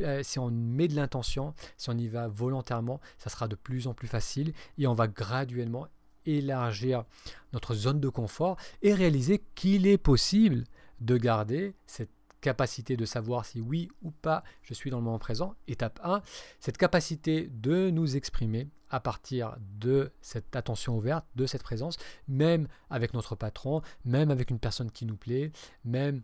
euh, 0.00 0.22
si 0.22 0.38
on 0.38 0.50
met 0.50 0.88
de 0.88 0.94
l'intention, 0.94 1.54
si 1.76 1.90
on 1.90 1.98
y 1.98 2.08
va 2.08 2.28
volontairement, 2.28 3.00
ça 3.18 3.30
sera 3.30 3.48
de 3.48 3.56
plus 3.56 3.86
en 3.86 3.94
plus 3.94 4.08
facile 4.08 4.52
et 4.78 4.86
on 4.86 4.94
va 4.94 5.08
graduellement 5.08 5.88
élargir 6.24 7.04
notre 7.52 7.74
zone 7.74 8.00
de 8.00 8.08
confort 8.08 8.56
et 8.82 8.94
réaliser 8.94 9.42
qu'il 9.56 9.88
est 9.88 9.98
possible 9.98 10.64
de 11.00 11.16
garder 11.16 11.74
cette 11.86 12.10
capacité 12.42 12.98
de 12.98 13.06
savoir 13.06 13.46
si 13.46 13.62
oui 13.62 13.88
ou 14.02 14.10
pas 14.10 14.44
je 14.62 14.74
suis 14.74 14.90
dans 14.90 14.98
le 14.98 15.04
moment 15.04 15.18
présent. 15.18 15.54
Étape 15.66 15.98
1, 16.04 16.20
cette 16.60 16.76
capacité 16.76 17.48
de 17.50 17.88
nous 17.88 18.16
exprimer 18.16 18.68
à 18.90 19.00
partir 19.00 19.56
de 19.78 20.12
cette 20.20 20.54
attention 20.54 20.98
ouverte, 20.98 21.24
de 21.34 21.46
cette 21.46 21.62
présence, 21.62 21.96
même 22.28 22.68
avec 22.90 23.14
notre 23.14 23.34
patron, 23.34 23.80
même 24.04 24.30
avec 24.30 24.50
une 24.50 24.58
personne 24.58 24.90
qui 24.90 25.06
nous 25.06 25.16
plaît, 25.16 25.50
même 25.84 26.22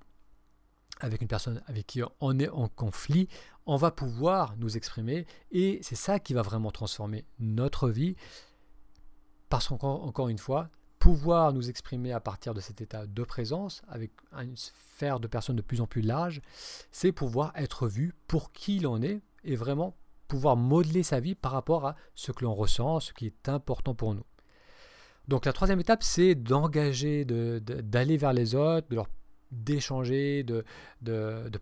avec 1.00 1.22
une 1.22 1.28
personne 1.28 1.62
avec 1.66 1.87
qui 1.87 2.02
on 2.20 2.38
est 2.38 2.48
en 2.48 2.68
conflit, 2.68 3.28
on 3.64 3.76
va 3.76 3.90
pouvoir 3.90 4.57
nous 4.59 4.76
exprimer 4.76 5.26
et 5.50 5.78
c'est 5.83 5.94
ça 5.96 6.18
qui 6.18 6.35
va 6.35 6.42
vraiment 6.42 6.70
transformer 6.70 7.24
notre 7.38 7.88
vie. 7.88 8.16
Parce 9.48 9.68
qu'encore 9.68 10.04
encore 10.04 10.28
une 10.28 10.38
fois, 10.38 10.68
pouvoir 10.98 11.52
nous 11.52 11.70
exprimer 11.70 12.12
à 12.12 12.20
partir 12.20 12.54
de 12.54 12.61
cet 12.61 12.80
état 12.80 13.06
de 13.06 13.22
présence 13.22 13.82
avec 13.88 14.11
une 14.32 14.56
sphère 14.56 15.20
de 15.20 15.28
personnes 15.28 15.56
de 15.56 15.62
plus 15.62 15.80
en 15.80 15.87
plus 15.87 16.02
large, 16.02 16.40
c'est 16.92 17.12
pouvoir 17.12 17.52
être 17.54 17.88
vu 17.88 18.14
pour 18.26 18.52
qui 18.52 18.80
l'on 18.80 19.02
est 19.02 19.20
et 19.44 19.56
vraiment 19.56 19.96
pouvoir 20.26 20.56
modeler 20.56 21.02
sa 21.02 21.20
vie 21.20 21.34
par 21.34 21.52
rapport 21.52 21.87
à 21.87 21.96
ce 22.14 22.32
que 22.32 22.44
l'on 22.44 22.54
ressent, 22.54 23.00
ce 23.00 23.12
qui 23.12 23.26
est 23.26 23.48
important 23.48 23.94
pour 23.94 24.14
nous. 24.14 24.24
Donc 25.26 25.44
la 25.44 25.52
troisième 25.52 25.80
étape, 25.80 26.02
c'est 26.02 26.34
d'engager, 26.34 27.24
d'aller 27.24 28.16
vers 28.16 28.32
les 28.32 28.54
autres, 28.54 28.88
de 28.88 28.94
leur 28.94 29.08
d'échanger, 29.50 30.42
de, 30.42 30.64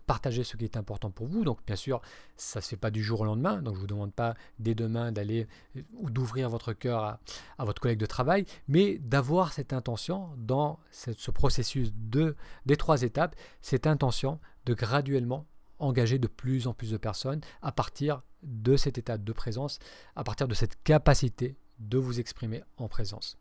partager 0.05 0.43
ce 0.43 0.57
qui 0.57 0.65
est 0.65 0.77
important 0.77 1.09
pour 1.09 1.27
vous. 1.27 1.43
Donc 1.43 1.59
bien 1.65 1.75
sûr, 1.75 2.01
ça 2.35 2.59
ne 2.59 2.63
se 2.63 2.69
fait 2.69 2.77
pas 2.77 2.91
du 2.91 3.03
jour 3.03 3.21
au 3.21 3.25
lendemain, 3.25 3.61
donc 3.61 3.75
je 3.75 3.79
ne 3.79 3.81
vous 3.81 3.87
demande 3.87 4.13
pas 4.13 4.35
dès 4.59 4.75
demain 4.75 5.11
d'aller 5.11 5.47
euh, 5.75 5.81
ou 5.95 6.09
d'ouvrir 6.09 6.49
votre 6.49 6.73
cœur 6.73 7.19
à, 7.57 7.65
votre 7.65 7.81
collègue 7.81 7.99
de 7.99 8.05
travail, 8.05 8.45
mais 8.67 8.97
d'avoir 8.99 9.53
cette 9.53 9.73
intention 9.73 10.29
dans 10.37 10.79
ce 10.91 11.31
processus 11.31 11.91
de, 11.95 12.35
des 12.65 12.77
trois 12.77 13.01
étapes, 13.03 13.35
cette 13.61 13.87
intention 13.87 14.39
de 14.65 14.73
graduellement 14.73 15.45
engager 15.79 16.19
de 16.19 16.27
plus 16.27 16.67
en 16.67 16.73
plus 16.73 16.91
de 16.91 16.97
personnes 16.97 17.41
à 17.61 17.71
partir 17.71 18.23
de 18.43 18.77
cet 18.77 18.97
état 18.97 19.17
de 19.17 19.33
présence, 19.33 19.79
à 20.15 20.23
partir 20.23 20.47
de 20.47 20.53
cette 20.53 20.81
capacité 20.83 21.57
de 21.79 21.97
vous 21.97 22.19
exprimer 22.19 22.63
en 22.77 22.87
présence. 22.87 23.37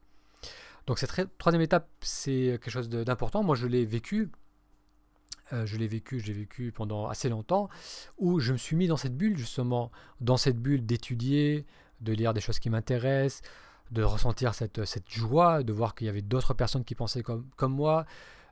Donc 0.86 0.98
cette 0.98 1.38
troisième 1.38 1.62
étape, 1.62 1.88
c'est 2.00 2.58
quelque 2.62 2.70
chose 2.70 2.88
d'important. 2.88 3.42
Moi, 3.42 3.56
je 3.56 3.66
l'ai 3.66 3.84
vécu. 3.84 4.30
Euh, 5.52 5.64
je 5.64 5.76
l'ai 5.76 5.86
vécu, 5.86 6.18
j'ai 6.20 6.32
vécu 6.32 6.72
pendant 6.72 7.08
assez 7.08 7.28
longtemps, 7.28 7.68
où 8.18 8.40
je 8.40 8.52
me 8.52 8.56
suis 8.58 8.74
mis 8.74 8.88
dans 8.88 8.96
cette 8.96 9.16
bulle, 9.16 9.36
justement, 9.36 9.92
dans 10.20 10.36
cette 10.36 10.58
bulle 10.58 10.84
d'étudier, 10.84 11.66
de 12.00 12.12
lire 12.12 12.34
des 12.34 12.40
choses 12.40 12.58
qui 12.58 12.68
m'intéressent, 12.68 13.42
de 13.92 14.02
ressentir 14.02 14.54
cette, 14.54 14.80
joie, 15.08 15.62
de 15.62 15.72
voir 15.72 15.94
qu'il 15.94 16.08
y 16.08 16.10
avait 16.10 16.22
d'autres 16.22 16.54
personnes 16.54 16.84
qui 16.84 16.96
pensaient 16.96 17.22
comme, 17.22 17.72
moi, 17.72 18.06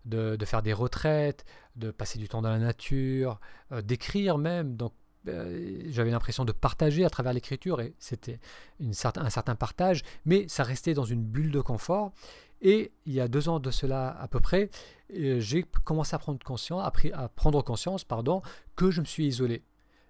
de, 0.05 0.37
faire 0.44 0.62
des 0.62 0.73
retraites, 0.73 1.44
de 1.75 1.90
passer 1.90 2.20
du 2.20 2.29
temps 2.29 2.42
dans 2.42 2.51
la 2.51 2.61
nature, 2.61 3.40
euh, 3.73 3.83
d'écrire 3.83 4.38
même. 4.38 4.77
Donc 4.77 4.92
j'avais 5.26 6.10
l'impression 6.10 6.44
de 6.44 6.52
partager 6.52 7.04
à 7.04 7.10
travers 7.10 7.32
l'écriture 7.32 7.80
et 7.80 7.94
c'était 7.98 8.40
un 8.80 8.92
certain 8.92 9.54
partage, 9.54 10.02
mais 10.24 10.46
ça 10.48 10.64
restait 10.64 10.94
dans 10.94 11.04
une 11.04 11.22
bulle 11.22 11.50
de 11.50 11.60
confort. 11.60 12.12
Et 12.60 12.92
il 13.04 13.12
y 13.12 13.20
a 13.20 13.28
deux 13.28 13.48
ans 13.48 13.60
de 13.60 13.70
cela 13.70 14.16
à 14.18 14.26
peu 14.28 14.40
près, 14.40 14.70
euh, 15.14 15.38
j'ai 15.38 15.64
commencé 15.84 16.14
à 16.14 16.18
prendre 16.18 16.42
conscience, 16.42 16.82
à, 17.12 17.28
prendre 17.28 17.62
conscience 17.62 18.04
pardon, 18.04 18.40
que 18.74 18.90
je 18.90 19.00
me 19.00 19.06
suis 19.06 19.26
isolé 19.26 19.62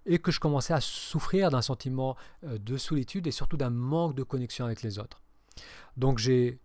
et 0.07 0.19
que 0.19 0.31
je 0.31 0.39
commençais 0.39 0.73
à 0.73 0.81
souffrir 0.81 1.51
d'un 1.51 1.63
sentiment 1.63 2.17
euh, 2.45 2.59
de 2.59 2.77
solitude 2.77 3.27
et 3.27 3.33
surtout 3.33 3.57
d'un 3.57 3.71
manque 3.71 4.15
de 4.15 4.23
connexion 4.23 4.67
avec 4.67 4.83
les 4.83 4.99
autres. 4.99 5.21
Donc 5.97 6.19
j'ai 6.19 6.61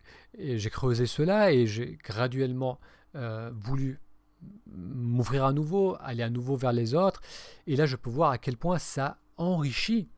creusé 0.71 1.05
cela 1.05 1.51
et 1.51 1.65
j'ai 1.65 1.97
graduellement 2.03 2.79
voulu 3.51 3.99
m'ouvrir 4.67 5.45
à 5.45 5.53
nouveau, 5.53 5.97
aller 5.99 6.23
à 6.23 6.29
nouveau 6.29 6.55
vers 6.55 6.73
les 6.73 6.93
autres. 6.93 7.21
Et 7.67 7.75
là, 7.75 7.85
je 7.85 7.95
peux 7.95 8.09
voir 8.09 8.31
à 8.31 8.37
quel 8.37 8.57
point 8.57 8.79
ça 8.79 9.17
enrichit 9.37 10.09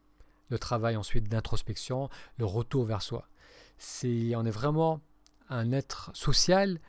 le 0.50 0.60
travail 0.60 0.98
ensuite 0.98 1.30
d'introspection, 1.30 2.10
le 2.38 2.46
retour 2.46 2.86
vers 2.86 3.02
soi. 3.02 3.28
C'est, 3.78 4.36
on 4.36 4.46
est 4.46 4.52
vraiment 4.52 5.02
un 5.50 5.72
être 5.72 6.12
social, 6.14 6.80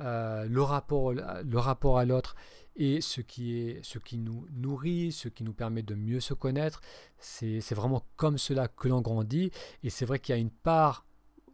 euh, 0.00 0.46
le, 0.46 0.62
rapport, 0.62 1.12
le 1.12 1.58
rapport 1.58 1.98
à 1.98 2.04
l'autre 2.04 2.34
et 2.76 3.00
ce 3.00 3.20
qui, 3.20 3.58
est, 3.58 3.84
ce 3.84 3.98
qui 3.98 4.16
nous 4.16 4.46
nourrit, 4.52 5.12
ce 5.12 5.28
qui 5.28 5.44
nous 5.44 5.52
permet 5.52 5.82
de 5.82 5.94
mieux 5.94 6.20
se 6.20 6.34
connaître. 6.34 6.80
C'est, 7.18 7.60
c'est 7.60 7.74
vraiment 7.74 8.04
comme 8.16 8.38
cela 8.38 8.68
que 8.68 8.88
l'on 8.88 9.02
grandit 9.02 9.50
et 9.82 9.90
c'est 9.90 10.06
vrai 10.06 10.18
qu'il 10.18 10.34
y 10.34 10.38
a 10.38 10.40
une 10.40 10.50
part 10.50 11.06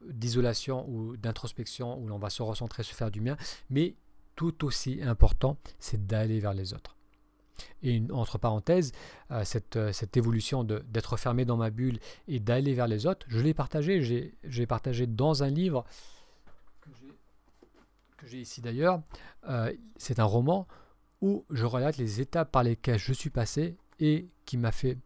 d'isolation 0.07 0.88
ou 0.88 1.16
d'introspection 1.16 1.98
où 1.98 2.07
l'on 2.07 2.18
va 2.18 2.31
se 2.31 2.42
recentrer, 2.42 2.83
se 2.83 2.94
faire 2.94 3.11
du 3.11 3.20
bien, 3.20 3.37
mais 3.68 3.96
tout 4.38 4.64
aussi 4.64 5.01
important, 5.03 5.59
c'est 5.81 6.07
d'aller 6.07 6.38
vers 6.38 6.55
les 6.55 6.72
autres. 6.72 6.94
Et 7.83 8.01
entre 8.12 8.38
parenthèses, 8.38 8.92
euh, 9.33 9.42
cette, 9.42 9.74
euh, 9.74 9.92
cette, 9.92 10.16
évolution 10.16 10.62
d'être 10.62 11.16
fermé 11.16 11.44
dans 11.44 11.57
ma 11.57 11.70
bulle 11.70 11.98
et 12.29 12.38
d'aller 12.38 12.72
vers 12.72 12.87
les 12.87 13.05
autres, 13.05 13.27
je 13.29 13.40
l'ai 13.40 13.53
partagé, 13.53 14.01
j'ai 14.44 14.66
partagé 14.66 15.09
dans 15.09 15.42
un 15.42 15.51
livre 15.51 15.85
que 18.16 18.29
j'ai 18.29 18.38
ici 18.38 18.61
d'ailleurs. 18.61 19.03
Euh, 19.48 19.74
c'est 19.96 20.20
un 20.20 20.24
roman 20.24 20.68
où 21.20 21.44
je 21.51 21.64
relate 21.64 21.96
les 21.96 22.20
étapes 22.20 22.53
par 22.53 22.62
lesquelles 22.62 23.01
je 23.01 23.12
suis 23.12 23.31
passé 23.31 23.77
et 23.98 24.29
qui 24.44 24.57
m'a 24.57 24.70
fait 24.70 24.98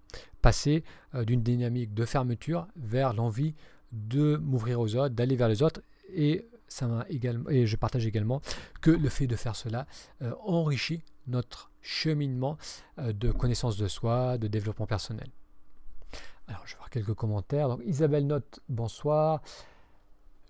passer 0.42 0.84
d'une 1.14 1.42
dynamique 1.42 1.94
de 1.94 2.04
fermeture 2.04 2.68
vers 2.76 3.14
l'envie 3.14 3.54
de 3.92 4.36
m'ouvrir 4.36 4.78
aux 4.78 4.94
autres, 4.94 5.14
d'aller 5.14 5.36
vers 5.36 5.48
les 5.48 5.62
autres 5.62 5.80
et 6.12 6.46
ça 6.72 7.06
également, 7.08 7.48
et 7.50 7.66
je 7.66 7.76
partage 7.76 8.06
également 8.06 8.40
que 8.80 8.90
le 8.90 9.08
fait 9.08 9.26
de 9.26 9.36
faire 9.36 9.56
cela 9.56 9.86
enrichit 10.44 11.02
notre 11.26 11.70
cheminement 11.80 12.56
euh, 12.98 13.12
de 13.12 13.30
connaissance 13.30 13.76
de 13.76 13.88
soi, 13.88 14.38
de 14.38 14.48
développement 14.48 14.86
personnel. 14.86 15.28
Alors, 16.48 16.62
je 16.66 16.72
vais 16.72 16.78
voir 16.78 16.90
quelques 16.90 17.14
commentaires. 17.14 17.76
Isabelle 17.84 18.26
note 18.26 18.60
bonsoir. 18.68 19.42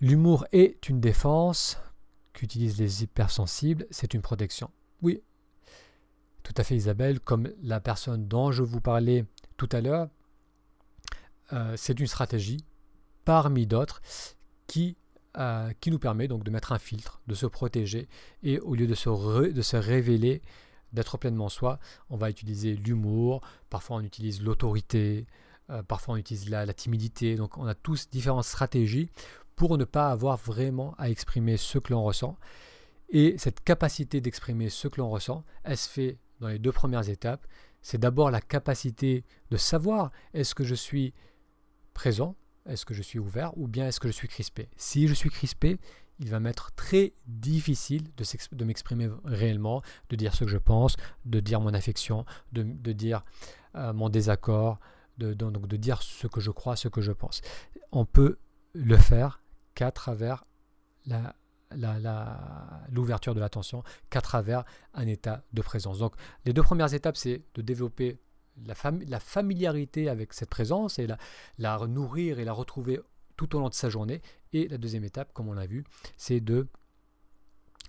L'humour 0.00 0.46
est 0.52 0.88
une 0.88 1.00
défense 1.00 1.78
qu'utilisent 2.32 2.78
les 2.78 3.02
hypersensibles, 3.02 3.86
c'est 3.90 4.14
une 4.14 4.22
protection. 4.22 4.70
Oui, 5.02 5.22
tout 6.42 6.54
à 6.56 6.64
fait 6.64 6.74
Isabelle, 6.74 7.20
comme 7.20 7.52
la 7.62 7.78
personne 7.78 8.26
dont 8.26 8.52
je 8.52 8.62
vous 8.62 8.80
parlais 8.80 9.26
tout 9.56 9.68
à 9.70 9.80
l'heure, 9.80 10.08
euh, 11.52 11.74
c'est 11.76 12.00
une 12.00 12.06
stratégie 12.06 12.64
parmi 13.24 13.66
d'autres 13.66 14.00
qui, 14.66 14.96
euh, 15.38 15.72
qui 15.80 15.90
nous 15.90 15.98
permet 15.98 16.28
donc 16.28 16.44
de 16.44 16.50
mettre 16.50 16.72
un 16.72 16.78
filtre, 16.78 17.22
de 17.26 17.34
se 17.34 17.46
protéger 17.46 18.08
et 18.42 18.58
au 18.60 18.74
lieu 18.74 18.86
de 18.86 18.94
se, 18.94 19.50
de 19.50 19.62
se 19.62 19.76
révéler 19.76 20.42
d'être 20.92 21.16
pleinement 21.16 21.48
soi, 21.48 21.78
on 22.10 22.16
va 22.16 22.28
utiliser 22.28 22.74
l'humour, 22.76 23.40
parfois 23.70 23.96
on 23.96 24.02
utilise 24.02 24.42
l'autorité, 24.42 25.26
euh, 25.70 25.82
parfois 25.82 26.14
on 26.14 26.18
utilise 26.18 26.50
la, 26.50 26.72
timidité. 26.74 27.36
Donc 27.36 27.56
on 27.56 27.66
a 27.66 27.74
tous 27.74 28.10
différentes 28.10 28.44
stratégies 28.44 29.10
pour 29.56 29.78
ne 29.78 29.84
pas 29.84 30.10
avoir 30.10 30.36
vraiment 30.36 30.94
à 30.98 31.08
exprimer 31.08 31.56
ce 31.56 31.78
que 31.78 31.92
l'on 31.92 32.02
ressent. 32.02 32.36
Et 33.08 33.36
cette 33.38 33.62
capacité 33.62 34.20
d'exprimer 34.20 34.70
ce 34.70 34.88
que 34.88 35.00
l'on 35.00 35.10
ressent, 35.10 35.44
elle 35.64 35.76
se 35.76 35.88
fait 35.88 36.18
dans 36.40 36.48
les 36.48 36.58
deux 36.58 36.72
premières 36.72 37.08
étapes. 37.08 37.46
C'est 37.80 37.98
d'abord 37.98 38.30
la 38.30 38.40
capacité 38.40 39.24
de 39.50 39.56
savoir 39.56 40.10
est-ce 40.34 40.54
que 40.54 40.64
je 40.64 40.74
suis 40.74 41.14
présent, 41.94 42.36
est-ce 42.66 42.84
que 42.84 42.94
je 42.94 43.02
suis 43.02 43.18
ouvert 43.18 43.56
ou 43.58 43.66
bien 43.68 43.88
est-ce 43.88 44.00
que 44.00 44.08
je 44.08 44.12
suis 44.12 44.28
crispé. 44.28 44.68
Si 44.76 45.08
je 45.08 45.14
suis 45.14 45.30
crispé, 45.30 45.78
il 46.18 46.30
va 46.30 46.40
m'être 46.40 46.72
très 46.74 47.14
difficile 47.26 48.04
de, 48.16 48.64
m'exprimer 48.64 49.08
réellement, 49.24 49.82
de 50.08 50.16
dire 50.16 50.34
ce 50.34 50.44
que 50.44 50.50
je 50.50 50.58
pense, 50.58 50.96
de 51.24 51.40
dire 51.40 51.60
mon 51.60 51.74
affection, 51.74 52.24
de, 52.52 52.62
dire 52.92 53.24
euh, 53.74 53.92
mon 53.92 54.08
désaccord, 54.08 54.78
de, 55.18 55.34
donc 55.34 55.66
de 55.66 55.76
dire 55.76 56.02
ce 56.02 56.26
que 56.26 56.40
je 56.40 56.50
crois, 56.50 56.76
ce 56.76 56.88
que 56.88 57.00
je 57.00 57.12
pense. 57.12 57.40
On 57.90 58.04
peut 58.04 58.38
le 58.74 58.96
faire 58.96 59.42
qu'à 59.74 59.90
travers 59.90 60.44
l'ouverture 62.90 63.34
de 63.34 63.40
l'attention, 63.40 63.82
qu'à 64.10 64.20
travers 64.20 64.64
un 64.94 65.06
état 65.06 65.42
de 65.52 65.62
présence. 65.62 65.98
Donc 65.98 66.14
les 66.44 66.52
deux 66.52 66.62
premières 66.62 66.94
étapes, 66.94 67.16
c'est 67.16 67.42
de 67.54 67.62
développer 67.62 68.20
la, 68.66 69.20
familiarité 69.20 70.08
avec 70.08 70.32
cette 70.32 70.50
présence 70.50 70.98
et 70.98 71.06
la, 71.58 71.86
nourrir 71.86 72.38
et 72.38 72.44
la 72.44 72.52
retrouver 72.52 73.00
tout 73.36 73.56
au 73.56 73.60
long 73.60 73.68
de 73.68 73.74
sa 73.74 73.88
journée. 73.88 74.22
Et 74.52 74.68
la 74.68 74.78
deuxième 74.78 75.04
étape, 75.04 75.32
comme 75.32 75.48
on 75.48 75.54
l'a 75.54 75.66
vu, 75.66 75.84
c'est 76.16 76.40
de 76.40 76.66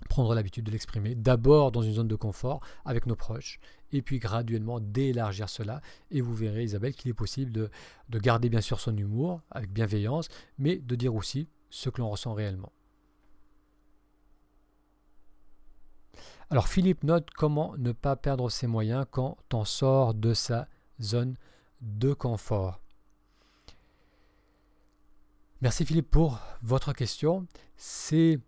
prendre 0.10 0.36
l'habitude 0.36 0.66
de 0.66 0.72
l'exprimer, 0.72 1.16
d'abord 1.16 1.72
dans 1.72 1.82
une 1.82 1.94
zone 1.94 2.08
de 2.08 2.16
confort 2.16 2.62
avec 2.84 3.06
nos 3.06 3.16
proches, 3.16 3.60
et 3.92 4.02
puis 4.02 4.20
graduellement 4.20 4.80
d'élargir 4.80 5.48
cela. 5.50 5.82
Et 6.12 6.20
vous 6.20 6.34
verrez, 6.34 6.64
Isabelle, 6.64 6.94
qu'il 6.94 7.10
est 7.10 7.16
possible 7.16 7.52
de 7.52 8.20
garder 8.20 8.50
bien 8.50 8.62
sûr 8.62 8.80
son 8.80 8.96
humour 8.98 9.42
avec 9.52 9.72
bienveillance, 9.72 10.28
mais 10.58 10.78
de 10.78 10.96
dire 10.96 11.16
aussi 11.16 11.48
ce 11.70 11.90
que 11.90 12.02
l'on 12.02 12.10
ressent 12.10 12.34
réellement. 12.34 12.72
Alors 16.50 16.68
Philippe 16.68 17.04
note 17.04 17.30
comment 17.32 17.76
ne 17.78 17.92
pas 17.92 18.16
perdre 18.16 18.50
ses 18.50 18.68
moyens 18.68 19.06
quand 19.10 19.38
on 19.54 19.66
sort 19.66 20.14
de 20.14 20.34
sa 20.34 20.68
zone 21.02 21.36
de 21.82 22.14
confort. 22.14 22.82
Merci 25.62 25.86
Philippe 25.86 26.12
pour 26.12 26.40
votre 26.62 26.94
question. 26.94 27.48
C'est 27.78 28.40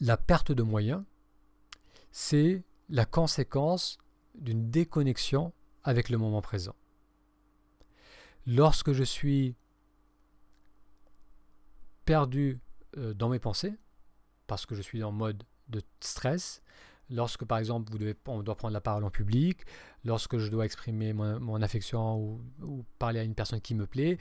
la 0.00 0.16
perte 0.16 0.52
de 0.52 0.62
moyens, 0.62 1.04
c'est 2.10 2.64
la 2.88 3.04
conséquence 3.04 3.98
d'une 4.34 4.70
déconnexion 4.70 5.52
avec 5.84 6.08
le 6.08 6.18
moment 6.18 6.42
présent. 6.42 6.74
Lorsque 8.46 8.92
je 8.92 9.02
suis 9.02 9.56
perdu 12.04 12.60
euh, 12.96 13.12
dans 13.14 13.28
mes 13.28 13.38
pensées, 13.38 13.74
parce 14.46 14.66
que 14.66 14.74
je 14.74 14.82
suis 14.82 15.02
en 15.02 15.12
mode 15.12 15.42
de 15.68 15.82
stress, 16.00 16.62
lorsque 17.10 17.44
par 17.44 17.58
exemple 17.58 17.90
vous 17.90 17.98
devez, 17.98 18.14
on 18.26 18.42
doit 18.42 18.56
prendre 18.56 18.74
la 18.74 18.80
parole 18.80 19.04
en 19.04 19.10
public, 19.10 19.60
lorsque 20.04 20.38
je 20.38 20.50
dois 20.50 20.64
exprimer 20.64 21.12
mon, 21.12 21.62
affection 21.62 22.40
ou, 22.62 22.84
parler 22.98 23.20
à 23.20 23.22
une 23.22 23.34
personne 23.34 23.60
qui 23.60 23.74
me 23.74 23.86
plaît, 23.86 24.18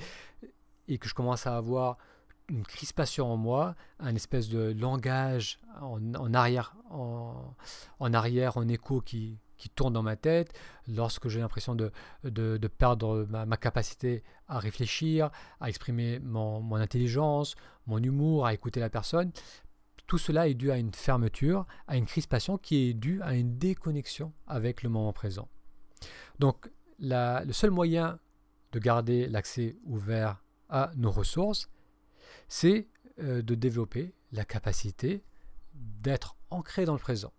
et 0.87 0.97
que 0.97 1.07
je 1.07 1.13
commence 1.13 1.47
à 1.47 1.57
avoir 1.57 1.97
une 2.49 2.63
crispation 2.63 3.31
en 3.31 3.37
moi, 3.37 3.75
un 3.99 4.13
espèce 4.15 4.49
de 4.49 4.75
langage 4.79 5.59
en, 5.81 6.33
arrière, 6.33 6.75
en, 6.91 8.13
arrière, 8.13 8.57
en 8.57 8.67
écho 8.67 9.01
qui, 9.01 9.39
qui, 9.57 9.69
tourne 9.69 9.93
dans 9.93 10.03
ma 10.03 10.15
tête, 10.15 10.53
lorsque 10.87 11.27
j'ai 11.27 11.39
l'impression 11.39 11.73
de, 11.73 11.91
de, 12.23 12.67
perdre 12.67 13.25
ma, 13.27 13.57
capacité 13.57 14.23
à 14.47 14.59
réfléchir, 14.59 15.31
à 15.59 15.69
exprimer 15.69 16.19
mon, 16.19 16.61
mon, 16.61 16.75
intelligence, 16.75 17.55
mon 17.87 17.97
humour, 17.97 18.45
à 18.45 18.53
écouter 18.53 18.79
la 18.79 18.91
personne, 18.91 19.31
tout 20.07 20.17
cela 20.17 20.47
est 20.47 20.53
dû 20.53 20.71
à 20.71 20.77
une 20.77 20.93
fermeture, 20.93 21.65
à 21.87 21.97
une 21.97 22.05
crispation 22.05 22.57
qui 22.57 22.89
est 22.89 22.93
due 22.93 23.21
à 23.21 23.35
une 23.35 23.57
déconnexion 23.57 24.33
avec 24.47 24.83
le 24.83 24.89
moment 24.89 25.13
présent. 25.13 25.49
Donc 26.39 26.69
le 26.99 27.51
seul 27.51 27.71
moyen 27.71 28.19
de 28.71 28.79
garder 28.79 29.27
l'accès 29.27 29.77
ouvert 29.85 30.41
à 30.69 30.91
nos 30.95 31.11
ressources, 31.11 31.69
c'est 32.47 32.87
euh, 33.19 33.41
de 33.41 33.55
développer 33.55 34.13
la 34.31 34.45
capacité 34.45 35.23
d'être 35.73 36.35
ancré 36.49 36.85
dans 36.85 36.93
le 36.93 36.99
présent. 36.99 37.33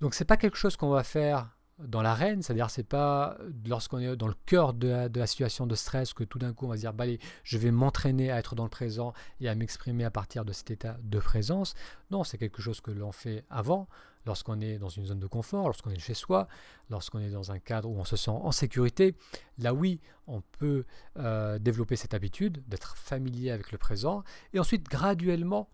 Donc 0.00 0.14
c'est 0.14 0.24
pas 0.24 0.36
quelque 0.36 0.56
chose 0.56 0.76
qu'on 0.76 0.90
va 0.90 1.04
faire 1.04 1.55
dans 1.78 2.00
l'arène, 2.00 2.42
c'est-à-dire 2.42 2.70
c'est 2.70 2.84
pas 2.84 3.36
lorsqu'on 3.66 3.98
est 3.98 4.16
dans 4.16 4.28
le 4.28 4.34
cœur 4.46 4.72
de 4.72 5.08
la, 5.14 5.26
situation 5.26 5.66
de 5.66 5.74
stress 5.74 6.14
que 6.14 6.24
tout 6.24 6.38
d'un 6.38 6.54
coup 6.54 6.64
on 6.64 6.68
va 6.68 6.76
se 6.76 6.80
dire 6.80 6.94
bah 6.94 7.04
allez, 7.04 7.18
je 7.44 7.58
vais 7.58 7.70
m'entraîner 7.70 8.30
à 8.30 8.38
être 8.38 8.54
dans 8.54 8.64
le 8.64 8.70
présent 8.70 9.12
et 9.40 9.48
à 9.48 9.54
m'exprimer 9.54 10.04
à 10.04 10.10
partir 10.10 10.44
de 10.44 10.52
cet 10.52 10.70
état 10.70 10.96
de 11.02 11.18
présence. 11.18 11.74
Non, 12.10 12.24
c'est 12.24 12.38
quelque 12.38 12.62
chose 12.62 12.80
que 12.80 12.90
l'on 12.90 13.12
fait 13.12 13.44
avant, 13.50 13.88
lorsqu'on 14.24 14.60
est 14.60 14.78
dans 14.78 14.88
une 14.88 15.06
zone 15.06 15.20
de 15.20 15.26
confort, 15.26 15.66
lorsqu'on 15.66 15.90
est 15.90 15.98
chez 15.98 16.14
soi, 16.14 16.48
lorsqu'on 16.90 17.20
est 17.20 17.30
dans 17.30 17.52
un 17.52 17.58
cadre 17.58 17.88
où 17.88 17.98
on 17.98 18.04
se 18.04 18.16
sent 18.16 18.30
en 18.30 18.52
sécurité. 18.52 19.14
Là 19.58 19.74
oui, 19.74 20.00
on 20.26 20.40
peut 20.40 20.84
euh, 21.18 21.58
développer 21.58 21.96
cette 21.96 22.14
habitude 22.14 22.62
d'être 22.68 22.96
familier 22.96 23.50
avec 23.50 23.72
le 23.72 23.78
présent 23.78 24.24
et 24.52 24.58
ensuite 24.58 24.88
graduellement 24.88 25.68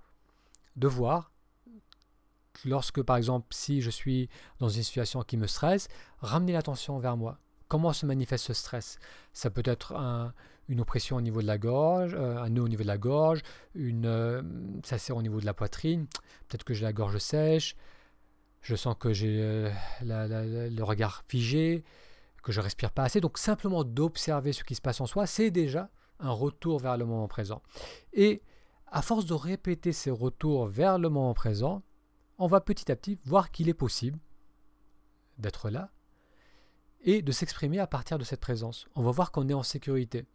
de 0.76 0.88
voir 0.88 1.31
lorsque, 2.64 3.02
par 3.02 3.16
exemple, 3.16 3.46
si 3.50 3.80
je 3.80 3.90
suis 3.90 4.28
dans 4.58 4.68
une 4.68 4.82
situation 4.82 5.22
qui 5.22 5.36
me 5.36 5.46
stresse, 5.46 5.88
ramener 6.20 6.52
l'attention 6.52 6.98
vers 6.98 7.16
moi. 7.16 7.38
Comment 7.68 7.92
se 7.92 8.04
manifeste 8.06 8.46
ce 8.46 8.52
stress? 8.52 8.98
Ça 9.32 9.50
peut 9.50 9.62
être 9.64 9.94
une 10.68 10.80
oppression 10.80 11.16
au 11.16 11.20
niveau 11.20 11.42
de 11.42 11.46
la 11.46 11.58
gorge, 11.58 12.14
euh, 12.14 12.38
un 12.38 12.50
nœud 12.50 12.62
au 12.62 12.68
niveau 12.68 12.82
de 12.82 12.88
la 12.88 12.98
gorge, 12.98 13.42
une, 13.74 14.06
euh, 14.06 14.42
ça 14.84 14.98
sert 14.98 15.16
au 15.16 15.22
niveau 15.22 15.40
de 15.40 15.46
la 15.46 15.54
poitrine, 15.54 16.06
peut-être 16.48 16.64
que 16.64 16.74
j'ai 16.74 16.84
la 16.84 16.92
gorge 16.92 17.18
sèche, 17.18 17.76
je 18.60 18.76
sens 18.76 18.94
que 18.98 19.12
j'ai 19.12 19.38
euh, 19.40 19.70
le 20.02 20.82
regard 20.82 21.24
figé, 21.28 21.84
que 22.42 22.52
je 22.52 22.60
respire 22.60 22.90
pas 22.90 23.04
assez. 23.04 23.20
Donc 23.20 23.38
simplement 23.38 23.84
d'observer 23.84 24.52
ce 24.52 24.64
qui 24.64 24.74
se 24.74 24.80
passe 24.80 25.00
en 25.00 25.06
soi, 25.06 25.26
c'est 25.26 25.50
déjà 25.50 25.90
un 26.20 26.30
retour 26.30 26.78
vers 26.78 26.96
le 26.96 27.04
moment 27.04 27.28
présent. 27.28 27.62
Et 28.12 28.42
à 28.86 29.02
force 29.02 29.26
de 29.26 29.34
répéter 29.34 29.92
ces 29.92 30.10
retours 30.10 30.66
vers 30.66 30.98
le 30.98 31.08
moment 31.08 31.34
présent, 31.34 31.82
on 32.38 32.46
va 32.46 32.60
petit 32.60 32.90
à 32.90 32.96
petit 32.96 33.18
voir 33.24 33.50
qu'il 33.50 33.68
est 33.68 33.74
possible 33.74 34.18
d'être 35.38 35.70
là 35.70 35.90
et 37.02 37.22
de 37.22 37.32
s'exprimer 37.32 37.78
à 37.78 37.86
partir 37.86 38.18
de 38.18 38.24
cette 38.24 38.40
présence. 38.40 38.86
On 38.94 39.02
va 39.02 39.10
voir 39.10 39.32
qu'on 39.32 39.48
est 39.48 39.54
en 39.54 39.62
sécurité. 39.62 40.26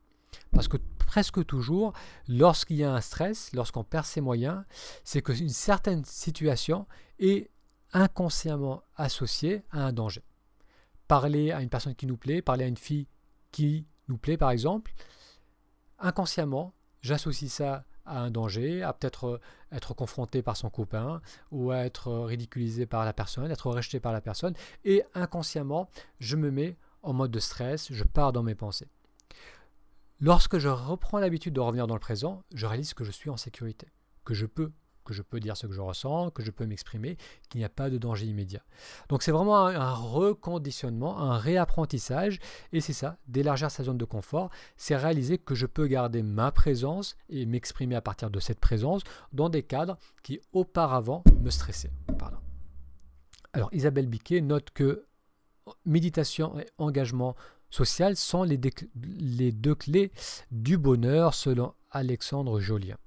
Parce 0.52 0.68
que 0.68 0.78
presque 0.98 1.46
toujours, 1.46 1.94
lorsqu'il 2.28 2.78
y 2.78 2.84
a 2.84 2.94
un 2.94 3.02
stress, 3.02 3.54
lorsqu'on 3.54 3.84
perd 3.84 4.06
ses 4.06 4.22
moyens, 4.22 4.64
c'est 5.04 5.22
qu'une 5.22 5.50
certaine 5.50 6.04
situation 6.04 6.86
est 7.20 7.50
inconsciemment 7.94 8.84
associée 8.96 9.64
à 9.72 9.86
un 9.86 9.94
danger. 9.94 10.24
Parler 11.08 11.52
à 11.52 11.62
une 11.62 11.70
personne 11.70 11.96
qui 11.96 12.06
nous 12.06 12.18
plaît, 12.18 12.42
parler 12.42 12.66
à 12.66 12.68
une 12.68 12.78
fille 12.78 13.08
qui 13.52 13.88
nous 14.10 14.18
plaît 14.18 14.38
par 14.38 14.52
exemple, 14.52 14.94
inconsciemment, 16.00 16.74
j'associe 17.02 17.52
ça 17.52 17.86
à 18.08 18.20
un 18.20 18.32
danger, 18.32 18.84
à 18.84 18.94
peut-être 18.94 19.28
euh, 19.28 19.42
être 19.72 19.94
confronté 19.94 20.42
par 20.42 20.58
son 20.58 20.70
copain 20.70 21.22
ou 21.52 21.72
à 21.72 21.80
être 21.80 22.12
ridiculisé 22.12 22.86
par 22.86 23.06
la 23.06 23.14
personne, 23.14 23.52
être 23.52 23.70
rejeté 23.70 24.00
par 24.00 24.14
la 24.14 24.22
personne, 24.22 24.54
et 24.86 25.04
inconsciemment, 25.14 25.90
je 26.20 26.36
me 26.36 26.52
mets 26.52 26.78
en 27.04 27.14
mode 27.14 27.32
de 27.32 27.40
stress, 27.40 27.92
je 27.92 28.04
pars 28.04 28.34
dans 28.34 28.44
mes 28.44 28.56
pensées. 28.56 28.88
Lorsque 30.20 30.58
je 30.58 30.68
reprends 30.68 31.20
l'habitude 31.20 31.54
de 31.54 31.60
revenir 31.60 31.86
dans 31.86 31.94
le 31.94 32.00
présent, 32.00 32.44
je 32.54 32.66
réalise 32.66 32.94
que 32.94 33.04
je 33.04 33.12
suis 33.12 33.30
en 33.30 33.38
sécurité, 33.38 33.88
que 34.26 34.34
je 34.34 34.48
peux 34.48 34.72
que 35.08 35.14
je 35.14 35.22
peux 35.22 35.40
dire 35.40 35.56
ce 35.56 35.66
que 35.66 35.74
je 35.74 35.80
ressens, 35.80 36.32
que 36.32 36.44
je 36.44 36.52
peux 36.52 36.66
m'exprimer, 36.66 37.18
qu'il 37.50 37.60
n'y 37.60 37.66
a 37.66 37.70
pas 37.70 37.90
de 37.90 37.98
danger 37.98 38.26
immédiat. 38.26 38.62
Donc 39.08 39.24
c'est 39.24 39.32
vraiment 39.32 39.66
un, 39.66 39.94
reconditionnement, 39.94 41.18
un 41.20 41.38
réapprentissage, 41.38 42.40
et 42.74 42.82
c'est 42.82 42.94
ça, 42.94 43.18
d'élargir 43.28 43.72
sa 43.72 43.84
zone 43.84 43.98
de 43.98 44.06
confort, 44.06 44.50
c'est 44.76 44.98
réaliser 44.98 45.38
que 45.38 45.56
je 45.56 45.66
peux 45.66 45.88
garder 45.88 46.22
ma 46.24 46.52
présence 46.52 47.16
et 47.30 47.46
m'exprimer 47.46 47.96
à 47.96 48.02
partir 48.02 48.30
de 48.30 48.40
cette 48.40 48.60
présence 48.60 49.02
dans 49.32 49.50
des 49.50 49.64
cadres 49.64 49.98
qui 50.24 50.42
auparavant 50.52 51.24
me 51.42 51.50
stressaient. 51.50 51.92
Alors 53.54 53.70
Isabelle 53.72 54.08
Biquet 54.08 54.42
note 54.42 54.70
que 54.72 55.06
méditation 55.86 56.60
et 56.60 56.68
engagement 56.78 57.36
social 57.70 58.16
sont 58.18 58.44
les 58.44 58.58
deux 58.58 59.76
clés 59.76 60.12
du 60.52 60.78
bonheur 60.78 61.34
selon 61.34 61.74
Alexandre 61.92 62.60
Jolien. 62.60 62.98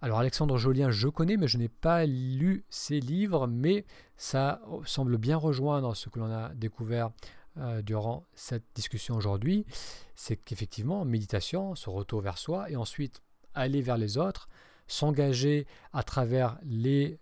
Alors 0.00 0.20
Alexandre 0.20 0.58
Jolien, 0.58 0.92
je 0.92 1.08
connais, 1.08 1.36
mais 1.36 1.48
je 1.48 1.58
n'ai 1.58 1.68
pas 1.68 2.06
lu 2.06 2.64
ses 2.70 3.00
livres, 3.00 3.48
mais 3.48 3.84
ça 4.16 4.60
semble 4.84 5.18
bien 5.18 5.36
rejoindre 5.36 5.96
ce 5.96 6.08
que 6.08 6.20
l'on 6.20 6.30
a 6.30 6.50
découvert 6.54 7.10
euh, 7.56 7.82
durant 7.82 8.24
cette 8.34 8.64
discussion 8.76 9.16
aujourd'hui. 9.16 9.66
C'est 10.14 10.36
qu'effectivement, 10.36 11.04
méditation, 11.04 11.74
ce 11.74 11.90
retour 11.90 12.20
vers 12.20 12.38
soi, 12.38 12.70
et 12.70 12.76
ensuite 12.76 13.22
aller 13.54 13.82
vers 13.82 13.98
les 13.98 14.18
autres, 14.18 14.48
s'engager 14.86 15.66
à 15.92 16.04
travers 16.04 16.58
les 16.62 17.18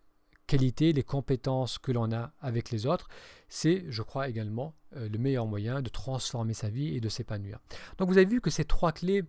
qualités, 0.47 0.93
les 0.93 1.03
compétences 1.03 1.79
que 1.79 1.93
l'on 1.93 2.13
a 2.13 2.33
avec 2.43 2.71
les 2.71 2.85
autres, 2.85 3.09
c'est, 3.49 3.87
je 3.89 4.03
crois 4.03 4.29
également, 4.29 4.75
euh, 4.97 5.09
le 5.09 5.19
meilleur 5.19 5.47
moyen 5.47 5.81
de 5.81 5.89
transformer 5.89 6.53
sa 6.53 6.69
vie 6.69 6.95
et 6.95 7.01
de 7.01 7.09
s'épanouir. 7.09 7.59
Donc 7.97 8.09
vous 8.09 8.19
avez 8.19 8.27
vu 8.27 8.43
que 8.43 8.51
ces 8.51 8.67
trois 8.67 8.93
clés, 8.93 9.25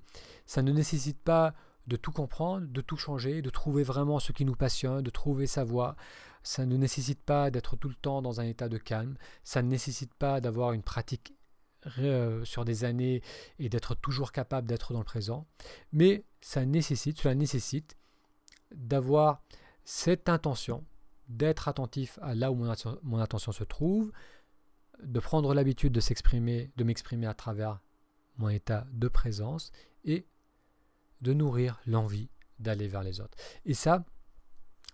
ça 0.46 0.62
ne 0.62 0.74
nécessite 0.74 1.20
pas 1.20 1.54
de 1.88 1.95
tout 1.95 2.12
comprendre, 2.12 2.67
de 2.67 2.82
tout 2.82 2.97
changer, 2.97 3.41
de 3.41 3.50
trouver 3.50 3.84
vraiment 3.84 4.19
ce 4.19 4.32
qui 4.32 4.45
nous 4.45 4.56
passionne, 4.56 5.02
de 5.02 5.10
trouver 5.10 5.47
sa 5.47 5.63
voie. 5.63 5.95
Ça 6.43 6.65
ne 6.65 6.78
nécessite 6.78 7.21
pas 7.21 7.50
d'être 7.52 7.76
tout 7.76 7.89
le 7.89 7.95
temps 7.95 8.21
dans 8.21 8.39
un 8.39 8.45
état 8.45 8.69
de 8.69 8.78
calme, 8.78 9.17
ça 9.43 9.62
ne 9.62 9.69
nécessite 9.69 10.13
pas 10.13 10.41
d'avoir 10.41 10.73
une 10.73 10.84
pratique 10.84 11.34
euh, 12.00 12.43
sur 12.43 12.65
des 12.65 12.84
années 12.84 13.21
et 13.60 13.69
d'être 13.69 13.95
toujours 13.95 14.32
capable 14.32 14.67
d'être 14.67 14.93
dans 14.93 15.00
le 15.00 15.06
présent, 15.06 15.47
mais 15.91 16.26
ça 16.41 16.65
nécessite, 16.65 17.19
cela 17.19 17.36
nécessite 17.36 17.95
d'avoir 18.71 19.41
cette 19.84 20.28
intention, 20.28 20.84
d'être 21.30 21.67
attentif 21.67 22.19
à 22.21 22.36
là 22.36 22.52
où 22.52 22.56
mon, 22.56 22.73
mon 23.04 23.19
attention 23.19 23.52
se 23.52 23.63
trouve, 23.63 24.12
de 25.02 25.19
prendre 25.19 25.54
l'habitude 25.54 25.93
de 25.93 26.00
s'exprimer, 26.00 26.71
de 26.76 26.84
m'exprimer 26.84 27.28
à 27.28 27.34
travers 27.34 27.80
mon 28.38 28.50
état 28.50 28.86
de 28.91 29.08
présence 29.08 29.71
et 30.04 30.28
de 31.22 31.34
nourrir 31.34 31.80
l'envie 31.86 32.30
d'aller 32.60 32.88
vers 32.88 33.04
les 33.04 33.22
autres. 33.22 33.38
Et 33.66 33.74
ça, 33.74 34.06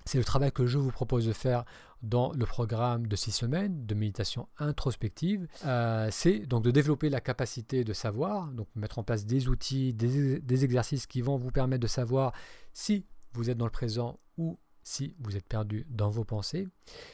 c'est 0.06 0.18
le 0.18 0.24
travail 0.24 0.52
que 0.52 0.66
je 0.66 0.78
vous 0.78 0.92
propose 0.92 1.26
de 1.26 1.34
faire 1.34 1.64
dans 2.02 2.34
le 2.34 2.46
programme 2.46 3.08
de 3.08 3.16
six 3.16 3.32
semaines 3.32 3.86
de 3.86 3.96
méditation 3.96 4.50
introspective. 4.58 5.48
Euh, 5.66 6.10
c'est 6.12 6.40
donc 6.40 6.64
de 6.64 6.72
développer 6.72 7.10
la 7.10 7.22
capacité 7.22 7.86
de 7.86 7.94
savoir, 7.94 8.48
donc 8.48 8.68
mettre 8.76 9.00
en 9.00 9.04
place 9.04 9.26
des 9.26 9.48
outils, 9.48 9.94
des, 9.94 10.40
des, 10.42 10.66
exercices 10.66 11.08
qui 11.08 11.22
vont 11.22 11.38
vous 11.38 11.52
permettre 11.52 11.82
de 11.82 11.88
savoir 11.88 12.34
si 12.74 13.06
vous 13.34 13.50
êtes 13.50 13.58
dans 13.58 13.66
le 13.66 13.72
présent 13.72 14.20
ou 14.38 14.60
si 14.84 15.16
vous 15.20 15.38
êtes 15.38 15.48
perdu 15.48 15.86
dans 15.90 16.10
vos 16.10 16.26
pensées. 16.26 16.68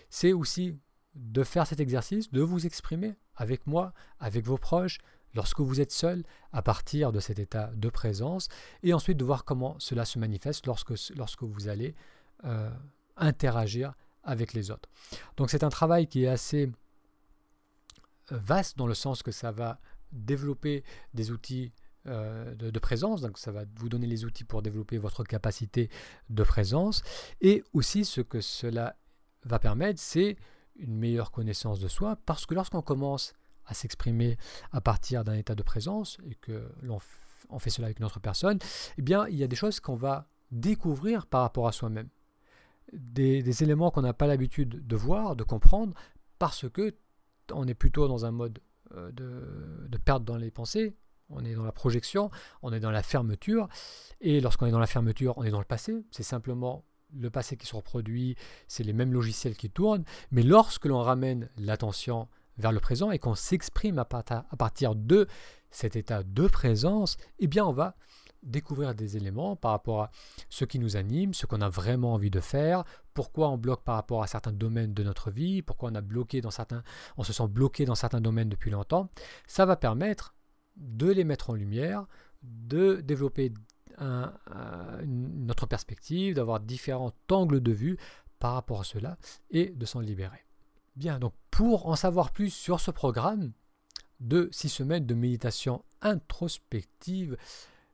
C'est 0.10 0.34
aussi 0.34 0.80
de 1.14 1.44
faire 1.44 1.68
cet 1.68 1.80
exercice, 1.80 2.32
de 2.32 2.42
vous 2.42 2.66
exprimer 2.66 3.16
avec 3.36 3.68
moi, 3.68 3.94
avec 4.20 4.46
vos 4.46 4.58
proches, 4.58 5.00
lorsque 5.34 5.60
vous 5.60 5.82
êtes 5.82 5.92
seul 5.92 6.24
à 6.52 6.62
partir 6.62 7.12
de 7.12 7.20
cet 7.20 7.40
état 7.40 7.72
de 7.76 7.90
présence 7.90 8.48
et 8.84 8.94
ensuite 8.94 9.18
de 9.18 9.26
voir 9.26 9.46
comment 9.46 9.76
cela 9.80 10.06
se 10.06 10.20
manifeste 10.20 10.66
lorsque, 10.66 10.94
lorsque 11.16 11.44
vous 11.44 11.68
allez 11.68 11.96
euh, 12.46 12.70
interagir 13.18 13.94
avec 14.24 14.54
les 14.54 14.72
autres. 14.72 14.90
Donc 15.38 15.50
c'est 15.50 15.64
un 15.64 15.70
travail 15.70 16.08
qui 16.08 16.24
est 16.24 16.28
assez 16.28 16.72
euh, 18.32 18.38
vaste 18.38 18.78
dans 18.78 18.88
le 18.88 18.94
sens 18.94 19.24
que 19.24 19.32
ça 19.32 19.52
va 19.52 19.80
développer 20.12 20.84
des 21.14 21.32
outils 21.32 21.72
euh, 22.08 22.56
de, 22.56 22.70
de, 22.70 22.80
présence, 22.80 23.22
donc 23.22 23.38
ça 23.38 23.52
va 23.52 23.66
vous 23.76 23.90
donner 23.90 24.08
les 24.08 24.24
outils 24.26 24.46
pour 24.46 24.62
développer 24.62 24.98
votre 24.98 25.24
capacité 25.24 25.90
de 26.30 26.44
présence 26.44 27.04
et 27.42 27.64
aussi 27.74 28.06
ce 28.06 28.22
que 28.22 28.42
cela 28.42 28.96
va 29.44 29.60
permettre, 29.60 30.00
c'est 30.00 30.38
une 30.78 30.96
meilleure 30.96 31.32
connaissance 31.32 31.80
de 31.80 31.88
soi 31.88 32.18
parce 32.26 32.46
que 32.46 32.56
lorsqu'on 32.56 32.82
commence 32.82 33.34
à 33.70 33.74
s'exprimer 33.74 34.38
à 34.72 34.82
partir 34.82 35.24
d'un 35.24 35.36
état 35.36 35.56
de 35.56 35.64
présence 35.64 36.18
et 36.30 36.36
que 36.36 36.72
l'on 36.82 37.00
fait 37.60 37.70
cela 37.70 37.86
avec 37.86 38.00
notre 38.00 38.20
personne, 38.20 38.60
eh 38.98 39.02
bien, 39.02 39.28
il 39.28 39.36
y 39.36 39.44
a 39.44 39.48
des 39.48 39.56
choses 39.56 39.80
qu'on 39.80 39.96
va 39.96 40.28
découvrir 40.52 41.28
par 41.28 41.42
rapport 41.42 41.68
à 41.68 41.72
soi-même. 41.72 42.10
Des, 42.92 43.64
éléments 43.64 43.92
qu'on 43.92 44.02
n'a 44.02 44.14
pas 44.14 44.26
l'habitude 44.26 44.86
de 44.88 44.96
voir, 44.96 45.36
de 45.36 45.44
comprendre, 45.44 45.94
parce 46.40 46.68
que 46.70 46.96
on 47.54 47.68
est 47.68 47.76
plutôt 47.76 48.08
dans 48.08 48.26
un 48.26 48.32
mode 48.32 48.60
euh, 48.96 49.12
de, 49.12 49.88
de 49.88 49.98
perte 49.98 50.24
dans 50.24 50.38
les 50.38 50.50
pensées, 50.50 50.96
on 51.30 51.46
est 51.46 51.54
dans 51.54 51.64
la 51.64 51.72
projection, 51.72 52.32
on 52.64 52.74
est 52.74 52.80
dans 52.80 52.90
la 52.90 53.04
fermeture, 53.04 53.70
et 54.22 54.42
lorsqu'on 54.42 54.66
est 54.66 54.72
dans 54.72 54.80
la 54.80 54.88
fermeture, 54.88 55.38
on 55.38 55.44
est 55.44 55.52
dans 55.52 55.60
le 55.60 55.66
passé, 55.66 56.04
c'est 56.10 56.24
simplement 56.24 56.84
le 57.16 57.30
passé 57.30 57.58
qui 57.58 57.66
se 57.66 57.76
reproduit, 57.76 58.36
c'est 58.68 58.84
les 58.84 58.94
mêmes 58.94 59.14
logiciels 59.14 59.56
qui 59.56 59.70
tournent, 59.70 60.04
mais 60.32 60.44
lorsque 60.44 60.86
l'on 60.86 61.02
ramène 61.02 61.50
l'attention 61.58 62.28
vers 62.60 62.72
le 62.72 62.80
présent 62.80 63.12
et 63.12 63.20
qu'on 63.20 63.36
s'exprime 63.36 63.98
à, 63.98 64.06
partir 64.06 64.96
de 64.96 65.28
cet 65.72 65.96
état 65.96 66.24
de 66.24 66.48
présence, 66.48 67.18
eh 67.40 67.48
bien 67.48 67.66
on 67.66 67.72
va 67.72 67.96
découvrir 68.44 68.96
des 68.96 69.18
éléments 69.18 69.56
par 69.56 69.72
rapport 69.72 70.04
à 70.04 70.12
ce 70.50 70.64
qui 70.66 70.80
nous 70.80 70.96
anime, 70.96 71.34
ce 71.34 71.46
qu'on 71.46 71.62
a 71.62 71.70
vraiment 71.70 72.14
envie 72.14 72.30
de 72.30 72.40
faire, 72.40 72.84
pourquoi 73.14 73.50
on 73.50 73.58
bloque 73.58 73.84
par 73.84 73.96
rapport 73.96 74.24
à 74.24 74.28
certains 74.28 74.54
domaines 74.54 74.94
de 74.94 75.04
notre 75.04 75.30
vie, 75.30 75.62
pourquoi 75.62 75.92
on 75.92 75.96
a 75.96 76.02
bloqué 76.02 76.40
dans 76.40 76.52
certains, 76.52 76.84
on 77.18 77.24
se 77.24 77.34
sent 77.34 77.48
bloqué 77.48 77.86
dans 77.86 77.96
certains 77.96 78.22
domaines 78.22 78.50
depuis 78.50 78.72
longtemps. 78.72 79.10
Ça 79.46 79.66
va 79.66 79.76
permettre 79.76 80.36
de 80.78 81.12
les 81.12 81.26
mettre 81.26 81.50
en 81.50 81.54
lumière, 81.54 82.06
de 82.44 83.02
développer 83.02 83.52
notre 85.06 85.66
perspective, 85.66 86.36
d'avoir 86.36 86.62
différents 86.62 87.14
angles 87.30 87.60
de 87.60 87.74
vue 87.74 87.98
par 88.40 88.54
rapport 88.54 88.80
à 88.80 88.84
cela 88.86 89.18
et 89.50 89.72
de 89.72 89.86
s'en 89.86 90.00
libérer. 90.00 90.49
Bien, 91.00 91.18
donc 91.18 91.34
pour 91.50 91.88
en 91.88 91.96
savoir 91.96 92.32
plus 92.34 92.50
sur 92.50 92.82
ce 92.82 92.92
programme 92.92 93.54
de 94.20 94.50
6 94.52 94.68
semaines 94.68 95.06
de 95.06 95.14
méditation 95.14 95.86
introspective, 96.02 97.38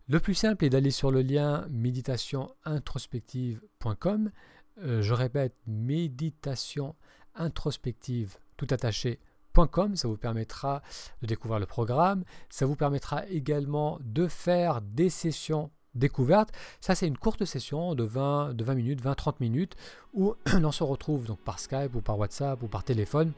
le 0.08 0.20
plus 0.20 0.34
simple 0.34 0.66
est 0.66 0.72
d'aller 0.72 0.90
sur 0.90 1.12
le 1.12 1.22
lien 1.22 1.68
méditationintrospective.com. 1.70 4.32
Euh, 4.80 5.04
je 5.04 5.14
répète, 5.14 5.54
méditation 5.68 6.96
introspective 7.36 8.38
tout 8.58 8.66
attaché.com. 8.72 9.96
Ça 9.96 10.08
vous 10.08 10.18
permettra 10.18 10.82
de 11.22 11.28
découvrir 11.28 11.60
le 11.60 11.68
programme. 11.68 12.24
Ça 12.50 12.66
vous 12.66 12.76
permettra 12.76 13.28
également 13.28 14.00
de 14.02 14.28
faire 14.28 14.82
des 14.82 15.12
sessions 15.12 15.70
découverte. 15.96 16.50
Ça, 16.82 16.96
c'est 16.96 17.08
une 17.08 17.18
courte 17.18 17.46
session 17.46 17.96
de 17.96 18.04
20, 18.04 18.54
de 18.54 18.64
20 18.64 18.76
minutes, 18.76 19.04
20-30 19.04 19.36
minutes, 19.40 19.76
où 20.14 20.36
l'on 20.60 20.72
se 20.72 20.84
retrouve 20.84 21.26
donc 21.26 21.40
par 21.40 21.60
Skype 21.60 21.96
ou 21.96 22.02
par 22.02 22.20
WhatsApp 22.20 22.62
ou 22.64 22.68
par 22.68 22.84
téléphone. 22.84 23.32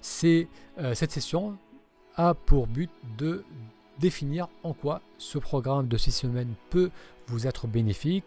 C'est 0.00 0.48
euh, 0.78 0.94
cette 0.94 1.12
session 1.12 1.56
a 2.16 2.34
pour 2.34 2.66
but 2.66 2.90
de 3.16 3.44
définir 3.98 4.48
en 4.62 4.72
quoi 4.72 5.00
ce 5.18 5.38
programme 5.38 5.88
de 5.88 5.96
6 5.96 6.12
semaines 6.12 6.54
peut 6.70 6.90
vous 7.26 7.46
être 7.46 7.66
bénéfique. 7.66 8.24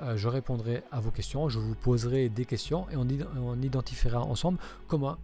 Euh, 0.00 0.16
je 0.16 0.28
répondrai 0.28 0.82
à 0.90 1.00
vos 1.00 1.10
questions, 1.10 1.48
je 1.48 1.58
vous 1.58 1.74
poserai 1.74 2.28
des 2.28 2.44
questions 2.44 2.86
et 2.90 2.96
on, 2.96 3.06
on 3.36 3.60
identifiera 3.60 4.20
ensemble 4.20 4.58
comment 4.86 5.16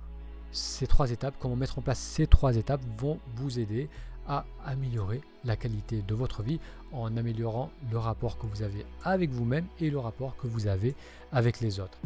ces 0.50 0.86
trois 0.86 1.10
étapes, 1.10 1.34
comment 1.40 1.56
mettre 1.56 1.78
en 1.78 1.82
place 1.82 1.98
ces 1.98 2.26
trois 2.26 2.56
étapes 2.56 2.82
vont 2.98 3.18
vous 3.36 3.58
aider 3.58 3.88
à 4.28 4.44
améliorer 4.64 5.20
la 5.44 5.56
qualité 5.56 6.02
de 6.06 6.14
votre 6.14 6.42
vie 6.42 6.60
en 6.92 7.16
améliorant 7.16 7.70
le 7.90 7.98
rapport 7.98 8.38
que 8.38 8.46
vous 8.46 8.62
avez 8.62 8.84
avec 9.02 9.30
vous-même 9.30 9.66
et 9.80 9.90
le 9.90 9.98
rapport 9.98 10.36
que 10.36 10.46
vous 10.46 10.66
avez 10.66 10.94
avec 11.32 11.60
les 11.60 11.80
autres. 11.80 11.98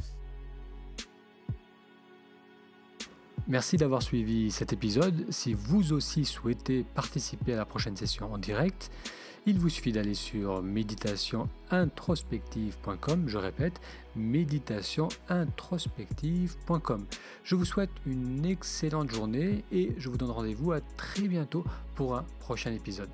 Merci 3.46 3.76
d'avoir 3.78 4.02
suivi 4.02 4.50
cet 4.50 4.74
épisode. 4.74 5.24
Si 5.30 5.54
vous 5.54 5.94
aussi 5.94 6.26
souhaitez 6.26 6.84
participer 6.94 7.54
à 7.54 7.56
la 7.56 7.64
prochaine 7.64 7.96
session 7.96 8.30
en 8.32 8.38
direct, 8.38 8.90
il 9.46 9.58
vous 9.58 9.70
suffit 9.70 9.92
d'aller 9.92 10.12
sur 10.12 10.62
méditationintrospective.com, 10.62 13.24
je 13.26 13.38
répète, 13.38 13.80
méditationintrospective.com. 14.18 17.06
Je 17.44 17.54
vous 17.54 17.64
souhaite 17.64 17.90
une 18.06 18.44
excellente 18.44 19.10
journée 19.10 19.64
et 19.72 19.92
je 19.96 20.08
vous 20.08 20.16
donne 20.16 20.30
rendez-vous 20.30 20.72
à 20.72 20.80
très 20.80 21.28
bientôt 21.28 21.64
pour 21.94 22.16
un 22.16 22.24
prochain 22.40 22.72
épisode. 22.72 23.08